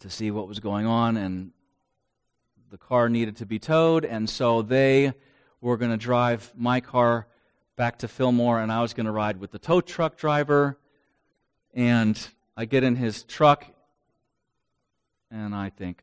to 0.00 0.10
see 0.10 0.30
what 0.30 0.48
was 0.48 0.60
going 0.60 0.86
on, 0.86 1.16
and 1.16 1.52
the 2.70 2.78
car 2.78 3.08
needed 3.08 3.36
to 3.36 3.46
be 3.46 3.58
towed, 3.58 4.04
and 4.04 4.28
so 4.28 4.62
they 4.62 5.12
were 5.60 5.76
going 5.76 5.90
to 5.90 5.96
drive 5.96 6.52
my 6.56 6.80
car 6.80 7.26
back 7.76 7.98
to 7.98 8.08
Fillmore, 8.08 8.60
and 8.60 8.70
I 8.70 8.82
was 8.82 8.92
going 8.92 9.06
to 9.06 9.12
ride 9.12 9.38
with 9.40 9.50
the 9.52 9.58
tow 9.58 9.80
truck 9.80 10.16
driver. 10.16 10.78
And 11.72 12.18
I 12.56 12.64
get 12.64 12.82
in 12.82 12.96
his 12.96 13.22
truck, 13.22 13.64
and 15.30 15.54
I 15.54 15.70
think, 15.70 16.02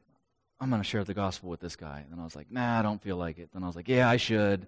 I'm 0.62 0.70
going 0.70 0.82
to 0.82 0.88
share 0.88 1.04
the 1.04 1.14
gospel 1.14 1.50
with 1.50 1.60
this 1.60 1.76
guy. 1.76 2.06
And 2.10 2.22
I 2.22 2.24
was 2.24 2.36
like, 2.38 2.50
nah, 2.50 2.80
I 2.80 2.82
don't 2.82 3.02
feel 3.02 3.18
like 3.18 3.38
it. 3.38 3.50
Then 3.54 3.64
I 3.64 3.68
was 3.68 3.76
like, 3.76 3.90
yeah, 3.90 4.10
I 4.10 4.16
should. 4.16 4.66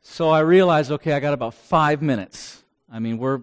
So 0.00 0.30
I 0.30 0.40
realized, 0.40 0.90
okay, 0.90 1.12
I 1.12 1.20
got 1.20 1.34
about 1.34 1.52
five 1.52 2.00
minutes. 2.00 2.64
I 2.90 2.98
mean, 2.98 3.18
we're 3.18 3.42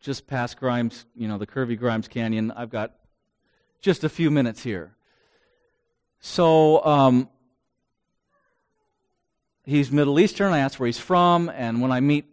just 0.00 0.26
past 0.26 0.58
Grimes, 0.58 1.04
you 1.14 1.28
know, 1.28 1.36
the 1.36 1.46
curvy 1.46 1.78
Grimes 1.78 2.08
Canyon. 2.08 2.50
I've 2.50 2.70
got 2.70 2.94
just 3.80 4.04
a 4.04 4.08
few 4.08 4.30
minutes 4.30 4.62
here. 4.62 4.94
So 6.20 6.84
um, 6.84 7.28
he's 9.64 9.92
Middle 9.92 10.18
Eastern. 10.18 10.52
I 10.52 10.58
asked 10.58 10.80
where 10.80 10.86
he's 10.86 10.98
from, 10.98 11.48
and 11.48 11.80
when 11.80 11.92
I 11.92 12.00
meet 12.00 12.26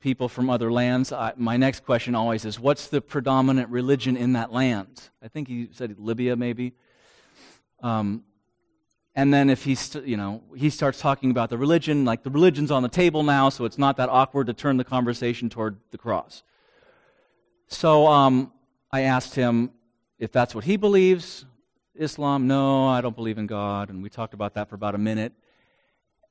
people 0.00 0.28
from 0.28 0.50
other 0.50 0.72
lands, 0.72 1.12
I, 1.12 1.32
my 1.36 1.56
next 1.56 1.84
question 1.84 2.14
always 2.14 2.44
is, 2.44 2.58
"What's 2.58 2.88
the 2.88 3.00
predominant 3.00 3.68
religion 3.68 4.16
in 4.16 4.32
that 4.32 4.52
land?" 4.52 5.10
I 5.22 5.28
think 5.28 5.48
he 5.48 5.68
said 5.72 5.96
Libya, 5.98 6.36
maybe. 6.36 6.72
Um, 7.82 8.24
and 9.14 9.34
then 9.34 9.50
if 9.50 9.64
he's, 9.64 9.94
you 10.04 10.16
know, 10.16 10.42
he 10.56 10.70
starts 10.70 11.00
talking 11.00 11.30
about 11.30 11.50
the 11.50 11.58
religion, 11.58 12.04
like 12.04 12.22
the 12.22 12.30
religion's 12.30 12.70
on 12.70 12.82
the 12.82 12.88
table 12.88 13.22
now, 13.22 13.48
so 13.48 13.64
it's 13.64 13.78
not 13.78 13.96
that 13.96 14.08
awkward 14.08 14.46
to 14.46 14.54
turn 14.54 14.76
the 14.76 14.84
conversation 14.84 15.50
toward 15.50 15.78
the 15.90 15.98
cross. 15.98 16.42
So 17.66 18.06
um, 18.06 18.52
I 18.92 19.02
asked 19.02 19.34
him 19.34 19.70
if 20.20 20.30
that's 20.30 20.54
what 20.54 20.64
he 20.64 20.76
believes. 20.76 21.46
Islam, 21.96 22.46
no, 22.46 22.86
I 22.86 23.00
don't 23.00 23.16
believe 23.16 23.38
in 23.38 23.46
God. 23.46 23.90
And 23.90 24.02
we 24.02 24.10
talked 24.10 24.34
about 24.34 24.54
that 24.54 24.68
for 24.68 24.76
about 24.76 24.94
a 24.94 24.98
minute. 24.98 25.32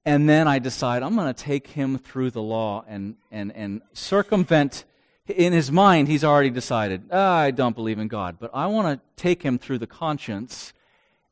And 0.05 0.29
then 0.29 0.47
I 0.47 0.59
decide 0.59 1.03
I'm 1.03 1.15
going 1.15 1.33
to 1.33 1.43
take 1.43 1.67
him 1.67 1.97
through 1.97 2.31
the 2.31 2.41
law 2.41 2.85
and, 2.87 3.15
and, 3.31 3.53
and 3.53 3.81
circumvent. 3.93 4.85
In 5.27 5.51
his 5.51 5.71
mind, 5.71 6.07
he's 6.07 6.23
already 6.23 6.49
decided, 6.49 7.03
oh, 7.11 7.19
I 7.19 7.51
don't 7.51 7.75
believe 7.75 7.99
in 7.99 8.07
God. 8.07 8.37
But 8.39 8.51
I 8.53 8.67
want 8.67 8.87
to 8.87 9.21
take 9.21 9.43
him 9.43 9.59
through 9.59 9.79
the 9.79 9.87
conscience 9.87 10.71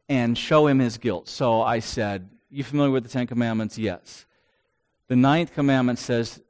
and 0.09 0.37
show 0.37 0.67
him 0.67 0.79
his 0.79 0.97
guilt. 0.97 1.27
So 1.27 1.61
I 1.61 1.79
said, 1.79 2.29
You 2.49 2.63
familiar 2.63 2.91
with 2.91 3.03
the 3.03 3.09
Ten 3.09 3.27
Commandments? 3.27 3.77
Yes. 3.77 4.25
The 5.07 5.15
ninth 5.15 5.53
commandment 5.53 5.99
says, 5.99 6.41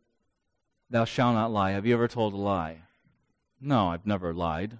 Thou 0.89 1.05
shalt 1.05 1.35
not 1.35 1.51
lie. 1.51 1.71
Have 1.71 1.85
you 1.85 1.93
ever 1.93 2.07
told 2.07 2.33
a 2.33 2.37
lie? 2.37 2.79
No, 3.61 3.89
I've 3.89 4.05
never 4.05 4.33
lied. 4.33 4.77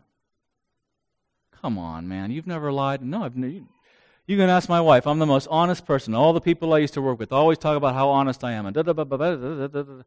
Come 1.62 1.78
on, 1.78 2.08
man. 2.08 2.32
You've 2.32 2.48
never 2.48 2.72
lied? 2.72 3.02
No, 3.02 3.24
I've 3.24 3.36
never. 3.36 3.65
You 4.26 4.38
can 4.38 4.50
ask 4.50 4.67
my 4.67 4.82
wife. 4.82 5.08
I'm 5.08 5.20
the 5.20 5.26
most 5.26 5.48
honest 5.50 5.86
person. 5.86 6.13
All 6.13 6.34
the 6.34 6.41
people 6.41 6.74
I 6.74 6.80
used 6.80 6.93
to 6.96 7.02
work 7.02 7.17
with 7.17 7.32
always 7.32 7.58
talk 7.58 7.78
about 7.78 7.96
how 7.96 8.10
honest 8.10 8.43
I 8.43 8.52
am. 8.54 8.65
And 8.65 8.76
da 8.76 8.82
da 8.82 8.93
da 8.93 9.04
da 9.04 9.36
da 9.36 9.67
da. 9.67 10.02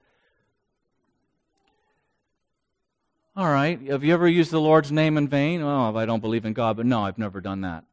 All 3.36 3.50
right. 3.50 3.80
Have 3.88 4.04
you 4.04 4.12
ever 4.12 4.28
used 4.28 4.50
the 4.50 4.60
Lord's 4.60 4.92
name 4.92 5.16
in 5.16 5.26
vain? 5.26 5.62
Oh, 5.62 5.96
I 5.96 6.04
don't 6.04 6.20
believe 6.20 6.44
in 6.44 6.52
God, 6.52 6.76
but 6.76 6.86
no, 6.86 7.04
I've 7.04 7.18
never 7.18 7.40
done 7.40 7.62
that. 7.62 7.84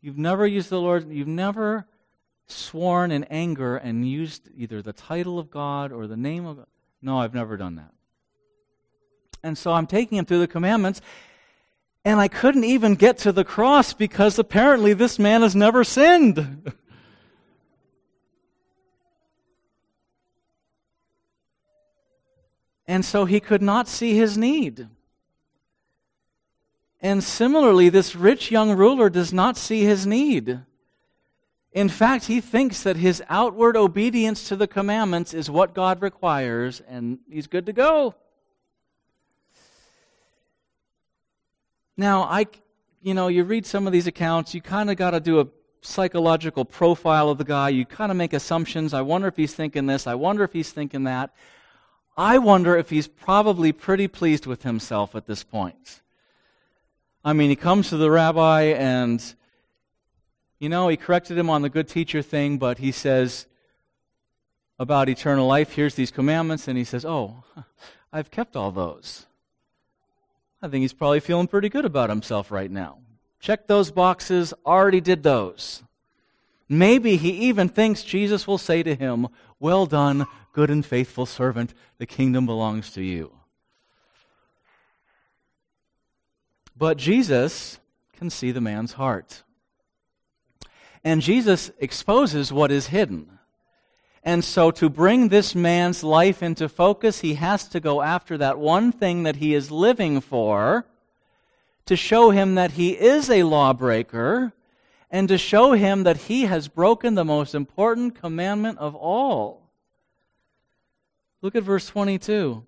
You've 0.00 0.18
never 0.18 0.46
used 0.46 0.70
the 0.70 0.80
Lord, 0.80 1.10
you've 1.10 1.26
never 1.26 1.86
sworn 2.46 3.10
in 3.10 3.24
anger 3.24 3.76
and 3.76 4.08
used 4.08 4.48
either 4.56 4.80
the 4.80 4.92
title 4.92 5.38
of 5.38 5.50
God 5.50 5.92
or 5.92 6.06
the 6.06 6.16
name 6.16 6.46
of 6.46 6.58
God. 6.58 6.66
No, 7.02 7.18
I've 7.18 7.34
never 7.34 7.56
done 7.56 7.76
that. 7.76 7.92
And 9.42 9.58
so 9.58 9.72
I'm 9.72 9.86
taking 9.86 10.18
him 10.18 10.24
through 10.24 10.40
the 10.40 10.48
commandments, 10.48 11.00
and 12.04 12.20
I 12.20 12.28
couldn't 12.28 12.64
even 12.64 12.94
get 12.94 13.18
to 13.18 13.32
the 13.32 13.44
cross 13.44 13.92
because 13.92 14.38
apparently 14.38 14.92
this 14.92 15.18
man 15.18 15.42
has 15.42 15.54
never 15.56 15.84
sinned. 15.84 16.72
and 22.86 23.04
so 23.04 23.26
he 23.26 23.40
could 23.40 23.62
not 23.62 23.88
see 23.88 24.14
his 24.14 24.38
need. 24.38 24.88
And 27.00 27.22
similarly, 27.22 27.90
this 27.90 28.16
rich 28.16 28.50
young 28.50 28.72
ruler 28.72 29.08
does 29.08 29.32
not 29.32 29.56
see 29.56 29.82
his 29.82 30.06
need. 30.06 30.60
In 31.72 31.88
fact, 31.88 32.24
he 32.24 32.40
thinks 32.40 32.82
that 32.82 32.96
his 32.96 33.22
outward 33.28 33.76
obedience 33.76 34.48
to 34.48 34.56
the 34.56 34.66
commandments 34.66 35.32
is 35.32 35.50
what 35.50 35.74
God 35.74 36.02
requires, 36.02 36.80
and 36.88 37.18
he's 37.30 37.46
good 37.46 37.66
to 37.66 37.72
go. 37.72 38.14
Now, 41.98 42.22
I, 42.22 42.46
you 43.02 43.12
know, 43.12 43.26
you 43.26 43.42
read 43.42 43.66
some 43.66 43.88
of 43.88 43.92
these 43.92 44.06
accounts, 44.06 44.54
you 44.54 44.62
kind 44.62 44.88
of 44.88 44.96
got 44.96 45.10
to 45.10 45.20
do 45.20 45.40
a 45.40 45.48
psychological 45.80 46.64
profile 46.64 47.28
of 47.28 47.38
the 47.38 47.44
guy. 47.44 47.70
You 47.70 47.84
kind 47.84 48.12
of 48.12 48.16
make 48.16 48.32
assumptions. 48.32 48.94
I 48.94 49.02
wonder 49.02 49.26
if 49.26 49.36
he's 49.36 49.52
thinking 49.52 49.86
this. 49.86 50.06
I 50.06 50.14
wonder 50.14 50.44
if 50.44 50.52
he's 50.52 50.70
thinking 50.70 51.04
that. 51.04 51.34
I 52.16 52.38
wonder 52.38 52.76
if 52.76 52.90
he's 52.90 53.08
probably 53.08 53.72
pretty 53.72 54.06
pleased 54.06 54.46
with 54.46 54.62
himself 54.62 55.16
at 55.16 55.26
this 55.26 55.42
point. 55.42 56.00
I 57.24 57.32
mean, 57.32 57.50
he 57.50 57.56
comes 57.56 57.88
to 57.88 57.96
the 57.96 58.10
rabbi 58.10 58.62
and, 58.62 59.22
you 60.60 60.68
know, 60.68 60.88
he 60.88 60.96
corrected 60.96 61.36
him 61.36 61.50
on 61.50 61.62
the 61.62 61.68
good 61.68 61.88
teacher 61.88 62.22
thing, 62.22 62.58
but 62.58 62.78
he 62.78 62.92
says 62.92 63.46
about 64.78 65.08
eternal 65.08 65.48
life, 65.48 65.72
here's 65.72 65.96
these 65.96 66.12
commandments, 66.12 66.68
and 66.68 66.78
he 66.78 66.84
says, 66.84 67.04
Oh, 67.04 67.42
I've 68.12 68.30
kept 68.30 68.54
all 68.54 68.70
those. 68.70 69.26
I 70.60 70.68
think 70.68 70.82
he's 70.82 70.92
probably 70.92 71.20
feeling 71.20 71.46
pretty 71.46 71.68
good 71.68 71.84
about 71.84 72.10
himself 72.10 72.50
right 72.50 72.70
now. 72.70 72.98
Check 73.40 73.66
those 73.66 73.90
boxes, 73.90 74.52
already 74.66 75.00
did 75.00 75.22
those. 75.22 75.82
Maybe 76.68 77.16
he 77.16 77.30
even 77.48 77.68
thinks 77.68 78.02
Jesus 78.02 78.46
will 78.46 78.58
say 78.58 78.82
to 78.82 78.94
him, 78.94 79.28
Well 79.60 79.86
done, 79.86 80.26
good 80.52 80.70
and 80.70 80.84
faithful 80.84 81.24
servant, 81.24 81.72
the 81.98 82.06
kingdom 82.06 82.46
belongs 82.46 82.90
to 82.92 83.02
you. 83.02 83.32
But 86.76 86.96
Jesus 86.98 87.78
can 88.16 88.28
see 88.28 88.50
the 88.50 88.60
man's 88.60 88.94
heart. 88.94 89.44
And 91.04 91.22
Jesus 91.22 91.70
exposes 91.78 92.52
what 92.52 92.70
is 92.70 92.88
hidden. 92.88 93.37
And 94.28 94.44
so, 94.44 94.70
to 94.72 94.90
bring 94.90 95.28
this 95.28 95.54
man's 95.54 96.04
life 96.04 96.42
into 96.42 96.68
focus, 96.68 97.20
he 97.20 97.36
has 97.36 97.66
to 97.68 97.80
go 97.80 98.02
after 98.02 98.36
that 98.36 98.58
one 98.58 98.92
thing 98.92 99.22
that 99.22 99.36
he 99.36 99.54
is 99.54 99.70
living 99.70 100.20
for 100.20 100.84
to 101.86 101.96
show 101.96 102.28
him 102.28 102.54
that 102.54 102.72
he 102.72 102.90
is 102.90 103.30
a 103.30 103.44
lawbreaker 103.44 104.52
and 105.10 105.28
to 105.28 105.38
show 105.38 105.72
him 105.72 106.02
that 106.02 106.18
he 106.28 106.42
has 106.42 106.68
broken 106.68 107.14
the 107.14 107.24
most 107.24 107.54
important 107.54 108.20
commandment 108.20 108.76
of 108.76 108.94
all. 108.94 109.70
Look 111.40 111.56
at 111.56 111.62
verse 111.62 111.86
22. 111.86 112.66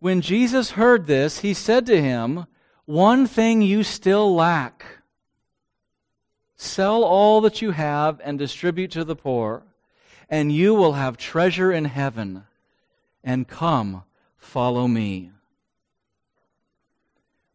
When 0.00 0.20
Jesus 0.22 0.72
heard 0.72 1.06
this, 1.06 1.38
he 1.38 1.54
said 1.54 1.86
to 1.86 2.02
him, 2.02 2.46
One 2.84 3.28
thing 3.28 3.62
you 3.62 3.84
still 3.84 4.34
lack. 4.34 4.84
Sell 6.56 7.04
all 7.04 7.40
that 7.42 7.62
you 7.62 7.70
have 7.70 8.20
and 8.24 8.36
distribute 8.40 8.90
to 8.90 9.04
the 9.04 9.14
poor 9.14 9.62
and 10.28 10.52
you 10.52 10.74
will 10.74 10.92
have 10.92 11.16
treasure 11.16 11.72
in 11.72 11.86
heaven. 11.86 12.44
And 13.24 13.48
come, 13.48 14.04
follow 14.36 14.86
me. 14.86 15.32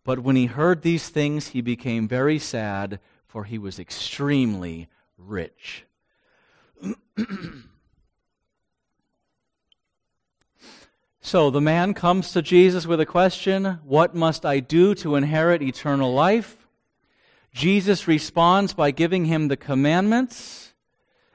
But 0.04 0.20
when 0.20 0.36
he 0.36 0.48
heard 0.48 0.82
these 0.82 1.08
things, 1.10 1.50
he 1.50 1.62
became 1.62 2.08
very 2.08 2.40
sad, 2.40 3.00
for 3.26 3.46
he 3.46 3.58
was 3.58 3.80
extremely 3.80 4.90
rich. 5.18 5.86
so 11.22 11.50
the 11.50 11.62
man 11.62 11.94
comes 11.94 12.34
to 12.34 12.42
Jesus 12.42 12.86
with 12.86 13.00
a 13.00 13.06
question 13.06 13.80
What 13.86 14.14
must 14.14 14.46
I 14.46 14.60
do 14.60 14.94
to 14.96 15.16
inherit 15.16 15.62
eternal 15.62 16.14
life? 16.14 16.68
Jesus 17.54 18.08
responds 18.08 18.74
by 18.74 18.92
giving 18.92 19.24
him 19.26 19.48
the 19.48 19.56
commandments 19.56 20.73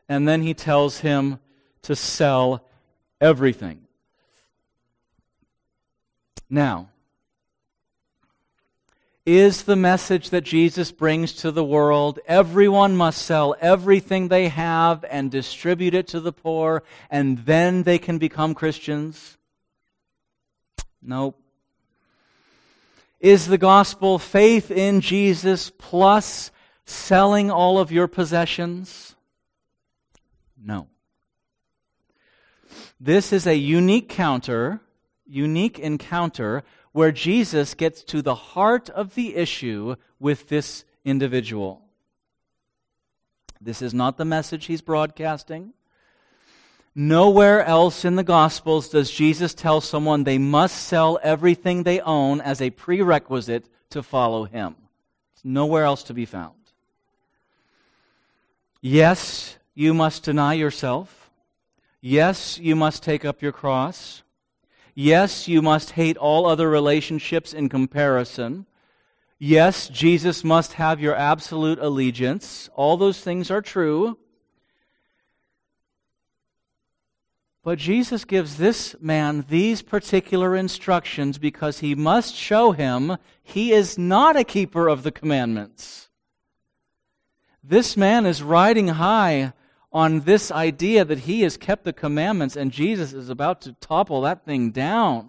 and 0.09 0.27
then 0.27 0.43
he 0.43 0.55
tells 0.55 1.01
him 1.01 1.39
to 1.83 1.95
sell 1.95 2.65
everything. 3.21 3.81
Now, 6.51 6.89
is 9.29 9.65
the 9.65 9.77
message 9.77 10.31
that 10.31 10.41
Jesus 10.41 10.91
brings 10.91 11.35
to 11.35 11.51
the 11.51 11.63
world. 11.63 12.19
Everyone 12.27 12.97
must 12.97 13.21
sell 13.21 13.55
everything 13.61 14.29
they 14.29 14.49
have 14.49 15.05
and 15.11 15.31
distribute 15.31 15.93
it 15.93 16.09
to 16.09 16.21
the 16.21 16.33
poor, 16.33 16.83
and 17.11 17.37
then 17.41 17.83
they 17.83 17.99
can 17.99 18.17
become 18.17 18.55
Christians? 18.55 19.37
Nope. 21.03 21.39
Is 23.21 23.49
the 23.49 23.59
gospel 23.59 24.19
faith 24.19 24.71
in 24.71 25.03
Jesus 25.03 25.71
plus 25.77 26.51
selling 26.87 27.51
all 27.51 27.79
of 27.79 27.93
your 27.93 28.09
possessions? 28.09 29.15
No. 30.63 30.89
This 33.01 33.33
is 33.33 33.47
a 33.47 33.57
unique 33.57 34.09
counter, 34.09 34.81
unique 35.27 35.79
encounter 35.79 36.65
where 36.93 37.13
Jesus 37.13 37.75
gets 37.75 38.03
to 38.05 38.23
the 38.23 38.35
heart 38.35 38.91
of 38.91 39.15
the 39.15 39.37
issue 39.37 39.97
with 40.19 40.49
this 40.49 40.85
individual. 41.05 41.83
This 43.61 43.83
is 43.83 43.95
not 43.95 44.17
the 44.17 44.25
message 44.25 44.67
he's 44.67 44.81
broadcasting. 44.81 45.73
Nowhere 46.95 47.65
else 47.65 48.05
in 48.05 48.17
the 48.17 48.25
Gospels 48.25 48.89
does 48.89 49.11
Jesus 49.11 49.55
tell 49.55 49.81
someone 49.81 50.25
they 50.25 50.39
must 50.39 50.77
sell 50.77 51.19
everything 51.23 51.83
they 51.83 52.01
own 52.01 52.41
as 52.41 52.61
a 52.61 52.71
prerequisite 52.71 53.67
to 53.91 54.03
follow 54.03 54.45
him. 54.45 54.75
It's 55.35 55.45
nowhere 55.45 55.85
else 55.85 56.03
to 56.05 56.15
be 56.15 56.25
found. 56.25 56.55
Yes, 58.81 59.58
you 59.79 59.95
must 59.95 60.25
deny 60.25 60.55
yourself. 60.55 61.31
Yes, 62.01 62.59
you 62.59 62.75
must 62.75 63.01
take 63.01 63.25
up 63.25 63.41
your 63.41 63.53
cross. 63.53 64.25
Yes, 64.93 65.47
you 65.47 65.63
must 65.63 65.93
hate 65.93 66.17
all 66.17 66.47
other 66.47 66.69
relationships 66.69 67.53
in 67.53 67.69
comparison. 67.69 68.67
Yes, 69.39 69.89
Jesus 69.89 70.43
must 70.43 70.73
have 70.73 70.99
your 70.99 71.15
absolute 71.15 71.79
allegiance. 71.79 72.69
All 72.75 72.97
those 72.97 73.21
things 73.21 73.53
are 73.53 73.63
true. 73.63 74.19
But 77.63 77.79
Jesus 77.79 78.25
gives 78.25 78.57
this 78.57 78.97
man 79.01 79.47
these 79.49 79.81
particular 79.83 80.57
instructions 80.57 81.39
because 81.39 81.79
he 81.79 81.95
must 81.95 82.35
show 82.35 82.73
him 82.73 83.17
he 83.45 83.71
is 83.71 83.97
not 83.97 84.37
a 84.37 84.43
keeper 84.43 84.89
of 84.89 85.05
the 85.05 85.13
commandments. 85.13 86.09
This 87.63 87.97
man 87.97 88.27
is 88.27 88.43
riding 88.43 88.89
high 88.89 89.53
on 89.93 90.21
this 90.21 90.51
idea 90.51 91.05
that 91.05 91.21
he 91.21 91.43
has 91.43 91.57
kept 91.57 91.85
the 91.85 91.93
commandments 91.93 92.57
and 92.57 92.71
Jesus 92.71 93.13
is 93.13 93.31
about 93.31 93.61
to 93.63 93.73
topple 93.75 94.23
that 94.23 94.45
thing 94.45 94.71
down. 94.71 95.29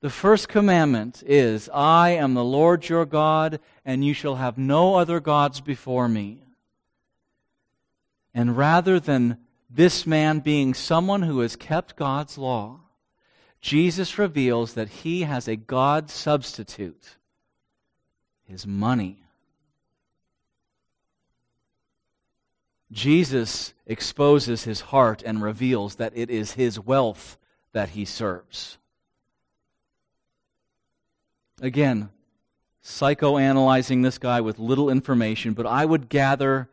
The 0.00 0.10
first 0.10 0.48
commandment 0.48 1.22
is 1.26 1.68
I 1.74 2.10
am 2.10 2.32
the 2.32 2.44
Lord 2.44 2.88
your 2.88 3.04
God, 3.04 3.60
and 3.84 4.02
you 4.02 4.14
shall 4.14 4.36
have 4.36 4.56
no 4.56 4.94
other 4.94 5.20
gods 5.20 5.60
before 5.60 6.08
me. 6.08 6.42
And 8.32 8.56
rather 8.56 8.98
than 8.98 9.38
this 9.68 10.06
man 10.06 10.40
being 10.40 10.72
someone 10.72 11.22
who 11.22 11.40
has 11.40 11.54
kept 11.54 11.96
God's 11.96 12.38
law, 12.38 12.80
Jesus 13.60 14.18
reveals 14.18 14.72
that 14.72 14.88
he 14.88 15.22
has 15.22 15.46
a 15.46 15.56
God 15.56 16.08
substitute 16.10 17.16
his 18.42 18.66
money. 18.66 19.22
Jesus 22.92 23.72
exposes 23.86 24.64
his 24.64 24.80
heart 24.80 25.22
and 25.24 25.42
reveals 25.42 25.96
that 25.96 26.12
it 26.14 26.30
is 26.30 26.52
his 26.52 26.78
wealth 26.78 27.38
that 27.72 27.90
he 27.90 28.04
serves. 28.04 28.78
Again, 31.60 32.10
psychoanalyzing 32.82 34.02
this 34.02 34.18
guy 34.18 34.40
with 34.40 34.58
little 34.58 34.90
information, 34.90 35.52
but 35.52 35.66
I 35.66 35.84
would 35.84 36.08
gather 36.08 36.68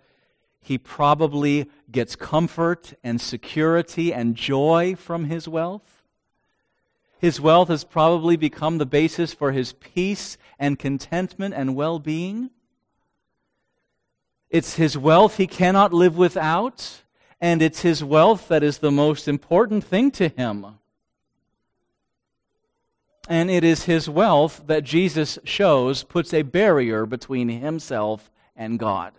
he 0.68 0.78
probably 0.78 1.70
gets 1.92 2.16
comfort 2.16 2.94
and 3.04 3.22
security 3.22 4.14
and 4.14 4.36
joy 4.36 4.96
from 4.96 5.26
his 5.26 5.48
wealth. 5.48 6.04
His 7.20 7.40
wealth 7.40 7.70
has 7.70 7.84
probably 7.84 8.36
become 8.36 8.78
the 8.78 8.86
basis 8.86 9.34
for 9.34 9.52
his 9.54 9.74
peace 9.74 10.38
and 10.60 10.78
contentment 10.78 11.54
and 11.54 11.76
well 11.76 12.00
being. 12.00 12.50
It's 14.50 14.76
his 14.76 14.98
wealth 14.98 15.38
he 15.38 15.48
cannot 15.48 15.94
live 15.94 16.18
without, 16.18 17.02
and 17.42 17.62
it's 17.62 17.82
his 17.82 18.04
wealth 18.04 18.48
that 18.48 18.64
is 18.64 18.78
the 18.78 18.92
most 18.92 19.28
important 19.28 19.84
thing 19.84 20.12
to 20.12 20.30
him. 20.30 20.66
And 23.30 23.52
it 23.52 23.64
is 23.64 23.84
his 23.84 24.10
wealth 24.10 24.64
that 24.68 24.86
Jesus 24.86 25.38
shows 25.44 26.04
puts 26.04 26.34
a 26.34 26.44
barrier 26.44 27.06
between 27.06 27.50
himself 27.50 28.32
and 28.56 28.80
God. 28.80 29.14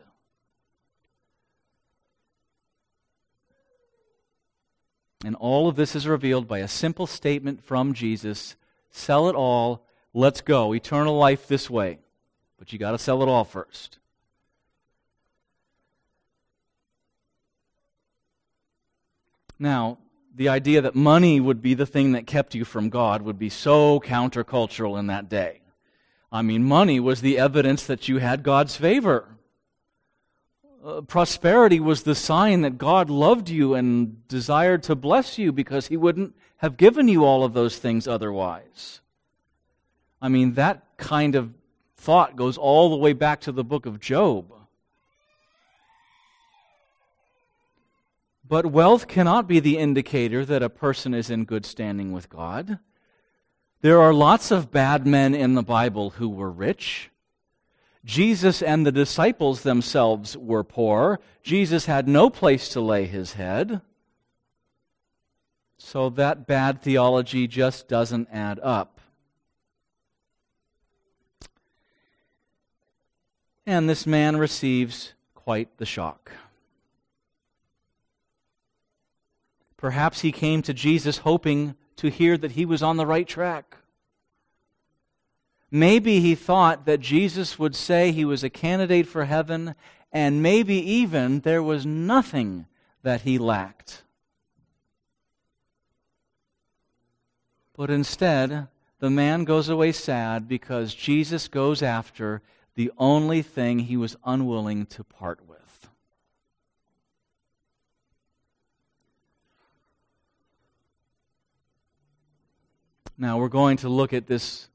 And 5.25 5.37
all 5.37 5.69
of 5.69 5.77
this 5.77 5.95
is 5.95 6.07
revealed 6.07 6.49
by 6.49 6.61
a 6.61 6.69
simple 6.69 7.07
statement 7.07 7.62
from 7.62 7.93
Jesus 7.93 8.57
sell 8.91 9.29
it 9.29 9.35
all, 9.35 9.85
let's 10.14 10.41
go. 10.41 10.75
Eternal 10.75 11.17
life 11.17 11.47
this 11.47 11.69
way. 11.69 11.99
But 12.59 12.73
you 12.73 12.79
got 12.79 12.93
to 12.93 12.99
sell 12.99 13.23
it 13.23 13.29
all 13.29 13.45
first. 13.45 13.99
Now, 19.59 19.99
the 20.35 20.49
idea 20.49 20.81
that 20.83 20.94
money 20.94 21.40
would 21.40 21.61
be 21.61 21.75
the 21.75 21.87
thing 21.87 22.12
that 22.12 22.27
kept 22.27 22.55
you 22.55 22.64
from 22.64 22.90
God 22.90 23.23
would 23.23 23.38
be 23.38 23.51
so 23.51 23.99
countercultural 24.01 24.99
in 24.99 25.09
that 25.09 25.29
day. 25.29 25.61
I 26.31 26.42
mean, 26.42 26.62
money 26.62 27.01
was 27.01 27.21
the 27.21 27.38
evidence 27.38 27.87
that 27.87 28.09
you 28.09 28.18
had 28.18 28.42
God's 28.42 28.77
favor. 28.77 29.37
Uh, 30.85 31.01
prosperity 31.01 31.81
was 31.81 32.03
the 32.03 32.14
sign 32.14 32.61
that 32.61 32.79
God 32.79 33.11
loved 33.11 33.49
you 33.49 33.75
and 33.75 34.27
desired 34.29 34.85
to 34.85 34.94
bless 34.94 35.38
you 35.38 35.51
because 35.51 35.88
He 35.88 35.97
wouldn't 35.97 36.37
have 36.59 36.77
given 36.77 37.09
you 37.09 37.25
all 37.25 37.44
of 37.44 37.55
those 37.55 37.79
things 37.79 38.07
otherwise. 38.07 39.01
I 40.21 40.29
mean, 40.29 40.55
that 40.55 40.85
kind 40.97 41.35
of 41.35 41.53
thought 41.97 42.37
goes 42.37 42.57
all 42.57 42.90
the 42.90 42.97
way 42.97 43.12
back 43.12 43.40
to 43.42 43.53
the 43.53 43.64
book 43.64 43.87
of 43.87 43.99
Job. 43.99 44.53
But 48.49 48.67
wealth 48.67 49.09
cannot 49.09 49.47
be 49.47 49.61
the 49.61 49.77
indicator 49.77 50.43
that 50.47 50.63
a 50.63 50.71
person 50.71 51.13
is 51.13 51.29
in 51.29 51.45
good 51.45 51.67
standing 51.67 52.13
with 52.13 52.31
God. 52.31 52.79
There 53.83 54.01
are 54.01 54.15
lots 54.15 54.51
of 54.51 54.71
bad 54.71 55.07
men 55.07 55.35
in 55.35 55.55
the 55.55 55.63
Bible 55.63 56.11
who 56.11 56.31
were 56.31 56.51
rich. 56.51 57.11
Jesus 58.07 58.63
and 58.63 58.87
the 58.87 58.93
disciples 58.93 59.63
themselves 59.63 60.35
were 60.35 60.65
poor. 60.65 61.21
Jesus 61.43 61.85
had 61.85 62.09
no 62.09 62.31
place 62.31 62.71
to 62.71 62.81
lay 62.81 63.05
his 63.05 63.35
head. 63.35 63.83
So 65.77 66.09
that 66.11 66.47
bad 66.47 66.81
theology 66.81 67.47
just 67.47 67.87
doesn't 67.87 68.29
add 68.33 68.59
up. 68.61 69.01
And 73.67 73.91
this 73.91 74.07
man 74.07 74.39
receives 74.39 75.13
quite 75.35 75.77
the 75.77 75.87
shock. 75.87 76.33
Perhaps 79.79 80.21
he 80.21 80.33
came 80.33 80.61
to 80.62 80.75
Jesus 80.75 81.19
hoping 81.19 81.75
to 81.97 82.11
hear 82.11 82.37
that 82.37 82.53
he 82.53 82.67
was 82.67 82.83
on 82.83 82.99
the 82.99 83.07
right 83.07 83.27
track. 83.27 83.77
Maybe 85.71 86.21
he 86.21 86.35
thought 86.35 86.85
that 86.85 87.01
Jesus 87.01 87.59
would 87.59 87.77
say 87.77 88.11
he 88.11 88.25
was 88.25 88.43
a 88.43 88.51
candidate 88.51 89.07
for 89.07 89.25
heaven, 89.25 89.75
and 90.12 90.43
maybe 90.43 90.75
even 90.75 91.41
there 91.41 91.62
was 91.62 91.87
nothing 91.87 92.67
that 93.03 93.23
he 93.23 93.38
lacked. 93.38 94.03
But 97.77 97.91
instead, 97.91 98.67
the 98.99 99.11
man 99.11 99.45
goes 99.45 99.69
away 99.69 99.93
sad 99.93 100.49
because 100.49 100.94
Jesus 100.94 101.46
goes 101.46 101.83
after 101.83 102.42
the 102.75 102.90
only 102.98 103.42
thing 103.42 103.81
he 103.81 103.96
was 103.96 104.17
unwilling 104.25 104.87
to 104.87 105.05
part 105.05 105.46
with. 105.46 105.67
Now, 113.19 113.38
we're 113.38 113.48
going 113.48 113.79
to 113.79 113.88
look 113.88 114.12
at 114.12 114.29
this 114.29 114.69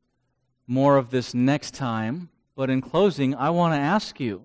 more 0.68 0.98
of 0.98 1.10
this 1.10 1.34
next 1.34 1.74
time, 1.74 2.30
but 2.56 2.70
in 2.70 2.82
closing, 2.82 3.34
I 3.34 3.50
want 3.50 3.74
to 3.74 3.80
ask 3.80 4.20
you 4.20 4.44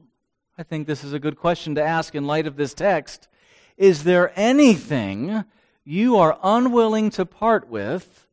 I 0.61 0.64
think 0.64 0.88
this 0.88 1.05
is 1.05 1.12
a 1.12 1.20
good 1.20 1.36
question 1.36 1.76
to 1.76 1.82
ask 1.82 2.16
in 2.16 2.26
light 2.26 2.49
of 2.49 2.57
this 2.57 2.74
text. 2.74 3.28
Is 3.76 4.03
there 4.03 4.32
anything 4.34 5.44
you 5.84 6.16
are 6.16 6.36
unwilling 6.42 7.11
to 7.11 7.24
part 7.24 7.68
with 7.68 8.26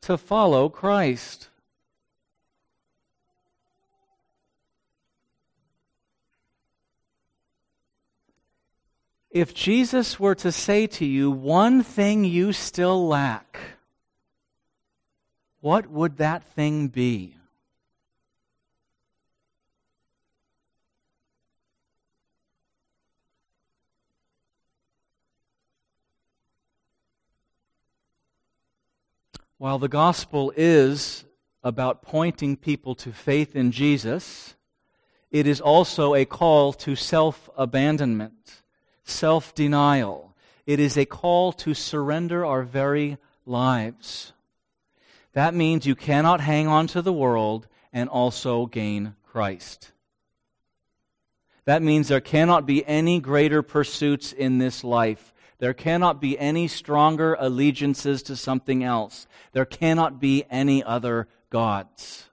to 0.00 0.16
follow 0.16 0.70
Christ? 0.70 1.50
If 9.30 9.52
Jesus 9.54 10.18
were 10.18 10.34
to 10.36 10.50
say 10.50 10.86
to 10.86 11.04
you, 11.04 11.30
one 11.30 11.82
thing 11.82 12.24
you 12.24 12.54
still 12.54 13.06
lack, 13.06 13.77
what 15.60 15.88
would 15.88 16.18
that 16.18 16.44
thing 16.44 16.88
be? 16.88 17.34
While 29.58 29.80
the 29.80 29.88
gospel 29.88 30.52
is 30.56 31.24
about 31.64 32.02
pointing 32.02 32.56
people 32.56 32.94
to 32.94 33.12
faith 33.12 33.56
in 33.56 33.72
Jesus, 33.72 34.54
it 35.32 35.48
is 35.48 35.60
also 35.60 36.14
a 36.14 36.24
call 36.24 36.72
to 36.74 36.94
self 36.94 37.50
abandonment, 37.56 38.62
self 39.02 39.52
denial. 39.56 40.36
It 40.64 40.78
is 40.78 40.96
a 40.96 41.04
call 41.04 41.52
to 41.54 41.74
surrender 41.74 42.46
our 42.46 42.62
very 42.62 43.18
lives. 43.44 44.32
That 45.38 45.54
means 45.54 45.86
you 45.86 45.94
cannot 45.94 46.40
hang 46.40 46.66
on 46.66 46.88
to 46.88 47.00
the 47.00 47.12
world 47.12 47.68
and 47.92 48.08
also 48.08 48.66
gain 48.66 49.14
Christ. 49.22 49.92
That 51.64 51.80
means 51.80 52.08
there 52.08 52.20
cannot 52.20 52.66
be 52.66 52.84
any 52.86 53.20
greater 53.20 53.62
pursuits 53.62 54.32
in 54.32 54.58
this 54.58 54.82
life 54.82 55.32
there 55.58 55.74
cannot 55.74 56.20
be 56.20 56.38
any 56.38 56.68
stronger 56.68 57.36
allegiances 57.38 58.22
to 58.24 58.36
something 58.36 58.84
else. 58.84 59.26
There 59.52 59.64
cannot 59.64 60.20
be 60.20 60.44
any 60.50 60.84
other 60.84 61.28
gods. 61.50 62.30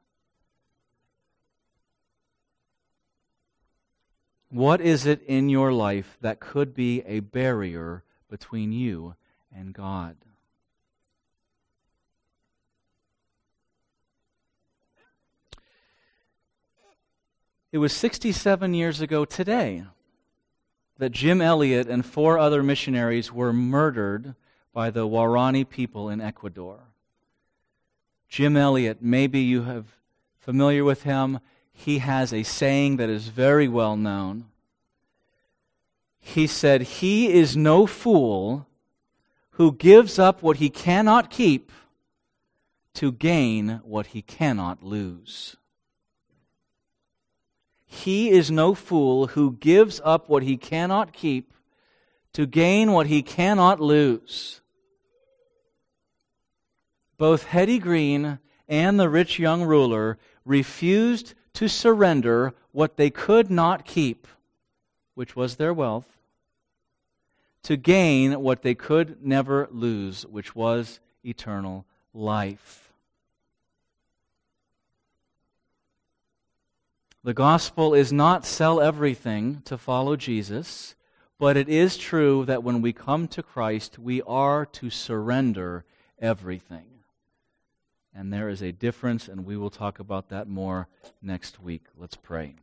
What 4.49 4.79
is 4.79 5.05
it 5.05 5.23
in 5.23 5.49
your 5.49 5.73
life 5.73 6.17
that 6.21 6.39
could 6.39 6.75
be 6.75 7.01
a 7.01 7.19
barrier 7.19 8.03
between 8.29 8.71
you 8.71 9.15
and 9.53 9.73
God? 9.73 10.15
It 17.75 17.79
was 17.79 17.91
67 17.91 18.73
years 18.73 19.01
ago 19.01 19.25
today 19.25 19.83
that 20.97 21.11
Jim 21.11 21.41
Elliot 21.41 21.89
and 21.89 22.05
four 22.05 22.39
other 22.39 22.63
missionaries 22.63 23.33
were 23.33 23.51
murdered 23.51 24.35
by 24.71 24.89
the 24.89 25.05
Waorani 25.05 25.67
people 25.67 26.07
in 26.07 26.21
Ecuador. 26.21 26.79
Jim 28.29 28.55
Elliot, 28.55 28.99
maybe 29.01 29.41
you 29.41 29.63
have 29.63 29.87
familiar 30.39 30.85
with 30.85 31.03
him. 31.03 31.41
He 31.73 31.97
has 31.97 32.31
a 32.31 32.43
saying 32.43 32.95
that 32.95 33.09
is 33.09 33.27
very 33.27 33.67
well 33.67 33.97
known. 33.97 34.45
He 36.17 36.47
said, 36.47 36.81
He 36.81 37.33
is 37.33 37.57
no 37.57 37.85
fool 37.85 38.67
who 39.49 39.73
gives 39.73 40.17
up 40.17 40.41
what 40.41 40.55
he 40.55 40.69
cannot 40.69 41.29
keep 41.29 41.73
to 42.93 43.11
gain 43.11 43.81
what 43.83 44.07
he 44.07 44.21
cannot 44.21 44.81
lose. 44.81 45.57
He 48.03 48.29
is 48.29 48.51
no 48.51 48.75
fool 48.75 49.27
who 49.27 49.53
gives 49.53 50.01
up 50.03 50.27
what 50.27 50.43
he 50.43 50.57
cannot 50.57 51.13
keep 51.13 51.53
to 52.33 52.45
gain 52.45 52.91
what 52.91 53.07
he 53.07 53.23
cannot 53.23 53.79
lose. 53.79 54.61
Both 57.17 57.45
Hetty 57.45 57.79
Green 57.79 58.39
and 58.67 58.99
the 58.99 59.09
rich 59.09 59.39
young 59.39 59.63
ruler 59.63 60.17
refused 60.43 61.33
to 61.53 61.69
surrender 61.69 62.53
what 62.73 62.97
they 62.97 63.09
could 63.09 63.49
not 63.49 63.85
keep, 63.85 64.27
which 65.13 65.37
was 65.37 65.55
their 65.55 65.73
wealth, 65.73 66.19
to 67.63 67.77
gain 67.77 68.41
what 68.41 68.61
they 68.61 68.75
could 68.75 69.25
never 69.25 69.69
lose, 69.71 70.25
which 70.25 70.53
was 70.53 70.99
eternal 71.23 71.85
life. 72.13 72.84
The 77.25 77.33
gospel 77.33 77.95
is 77.95 78.13
not 78.13 78.45
sell 78.45 78.79
everything 78.79 79.63
to 79.65 79.79
follow 79.79 80.15
Jesus, 80.15 80.93
but 81.39 81.57
it 81.57 81.67
is 81.67 81.97
true 81.97 82.45
that 82.45 82.61
when 82.61 82.83
we 82.83 82.93
come 82.93 83.27
to 83.29 83.41
Christ, 83.41 83.97
we 83.97 84.21
are 84.21 84.63
to 84.67 84.91
surrender 84.91 85.85
everything. 86.19 86.85
And 88.13 88.31
there 88.31 88.47
is 88.47 88.61
a 88.61 88.71
difference, 88.71 89.27
and 89.27 89.43
we 89.43 89.57
will 89.57 89.71
talk 89.71 89.97
about 89.97 90.29
that 90.29 90.47
more 90.47 90.87
next 91.19 91.59
week. 91.59 91.85
Let's 91.97 92.15
pray. 92.15 92.57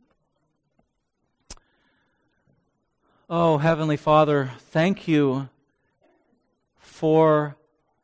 Oh, 3.29 3.57
Heavenly 3.57 3.97
Father, 3.97 4.53
thank 4.59 5.09
you 5.09 5.49
for 6.77 7.57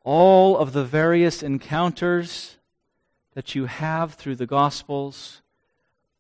all 0.04 0.58
of 0.58 0.74
the 0.74 0.84
various 0.84 1.42
encounters 1.42 2.58
that 3.34 3.56
you 3.56 3.68
have 3.68 4.16
through 4.16 4.36
the 4.36 4.46
Gospels 4.46 5.42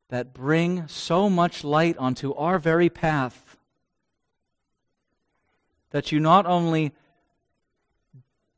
that 0.09 0.33
bring 0.33 0.87
so 0.87 1.29
much 1.29 1.63
light 1.63 1.97
onto 1.97 2.33
our 2.33 2.59
very 2.59 2.89
path. 2.89 3.57
That 5.91 6.11
you 6.11 6.19
not 6.19 6.45
only 6.45 6.91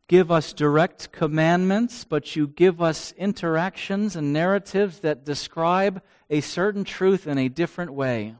give 0.07 0.31
us 0.31 0.51
direct 0.51 1.11
commandments, 1.11 2.03
but 2.03 2.35
you 2.35 2.47
give 2.47 2.81
us 2.81 3.13
interactions 3.17 4.15
and 4.15 4.33
narratives 4.33 4.99
that 4.99 5.23
describe 5.23 6.01
a 6.29 6.41
certain 6.41 6.83
truth 6.83 7.27
in 7.27 7.37
a 7.37 7.47
different 7.47 7.93
way. 7.93 8.35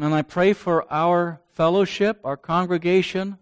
And 0.00 0.14
I 0.14 0.22
pray 0.22 0.54
for 0.54 0.90
our 0.90 1.40
fellowship, 1.52 2.20
our 2.24 2.36
congregation, 2.36 3.36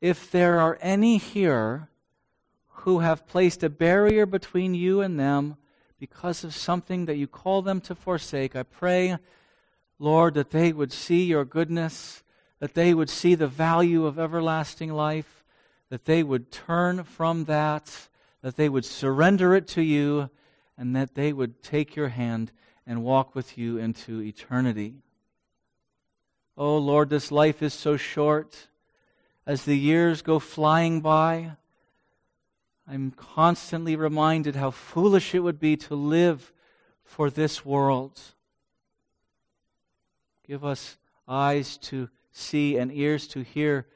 if 0.00 0.30
there 0.30 0.58
are 0.58 0.78
any 0.80 1.18
here 1.18 1.88
who 2.68 3.00
have 3.00 3.26
placed 3.26 3.62
a 3.62 3.70
barrier 3.70 4.26
between 4.26 4.74
you 4.74 5.00
and 5.00 5.20
them, 5.20 5.56
because 5.98 6.44
of 6.44 6.54
something 6.54 7.06
that 7.06 7.16
you 7.16 7.26
call 7.26 7.62
them 7.62 7.80
to 7.82 7.94
forsake. 7.94 8.56
I 8.56 8.62
pray, 8.62 9.16
Lord, 9.98 10.34
that 10.34 10.50
they 10.50 10.72
would 10.72 10.92
see 10.92 11.24
your 11.24 11.44
goodness, 11.44 12.22
that 12.58 12.74
they 12.74 12.94
would 12.94 13.10
see 13.10 13.34
the 13.34 13.46
value 13.46 14.06
of 14.06 14.18
everlasting 14.18 14.92
life, 14.92 15.44
that 15.90 16.04
they 16.04 16.22
would 16.22 16.50
turn 16.50 17.04
from 17.04 17.44
that, 17.44 18.08
that 18.42 18.56
they 18.56 18.68
would 18.68 18.84
surrender 18.84 19.54
it 19.54 19.68
to 19.68 19.82
you, 19.82 20.30
and 20.76 20.94
that 20.96 21.14
they 21.14 21.32
would 21.32 21.62
take 21.62 21.94
your 21.94 22.08
hand 22.08 22.52
and 22.86 23.04
walk 23.04 23.34
with 23.34 23.56
you 23.56 23.78
into 23.78 24.20
eternity. 24.20 24.96
Oh, 26.56 26.76
Lord, 26.78 27.10
this 27.10 27.32
life 27.32 27.62
is 27.62 27.74
so 27.74 27.96
short. 27.96 28.68
As 29.46 29.64
the 29.64 29.76
years 29.76 30.22
go 30.22 30.38
flying 30.38 31.00
by, 31.00 31.52
I'm 32.86 33.12
constantly 33.12 33.96
reminded 33.96 34.56
how 34.56 34.70
foolish 34.70 35.34
it 35.34 35.40
would 35.40 35.58
be 35.58 35.76
to 35.78 35.94
live 35.94 36.52
for 37.02 37.30
this 37.30 37.64
world. 37.64 38.20
Give 40.46 40.64
us 40.64 40.98
eyes 41.26 41.78
to 41.78 42.10
see 42.32 42.76
and 42.76 42.92
ears 42.92 43.26
to 43.28 43.42
hear 43.42 43.86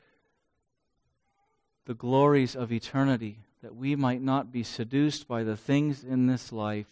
the 1.84 1.94
glories 1.94 2.54
of 2.54 2.70
eternity, 2.70 3.40
that 3.62 3.74
we 3.74 3.96
might 3.96 4.22
not 4.22 4.52
be 4.52 4.62
seduced 4.62 5.26
by 5.26 5.42
the 5.42 5.56
things 5.56 6.04
in 6.04 6.26
this 6.26 6.52
life. 6.52 6.86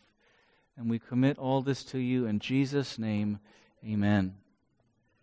And 0.77 0.91
we 0.91 0.99
commit 0.99 1.39
all 1.39 1.63
this 1.63 1.85
to 1.85 1.99
you 1.99 2.27
in 2.27 2.39
Jesus' 2.39 2.99
name. 2.99 3.39
Amen. 3.85 4.35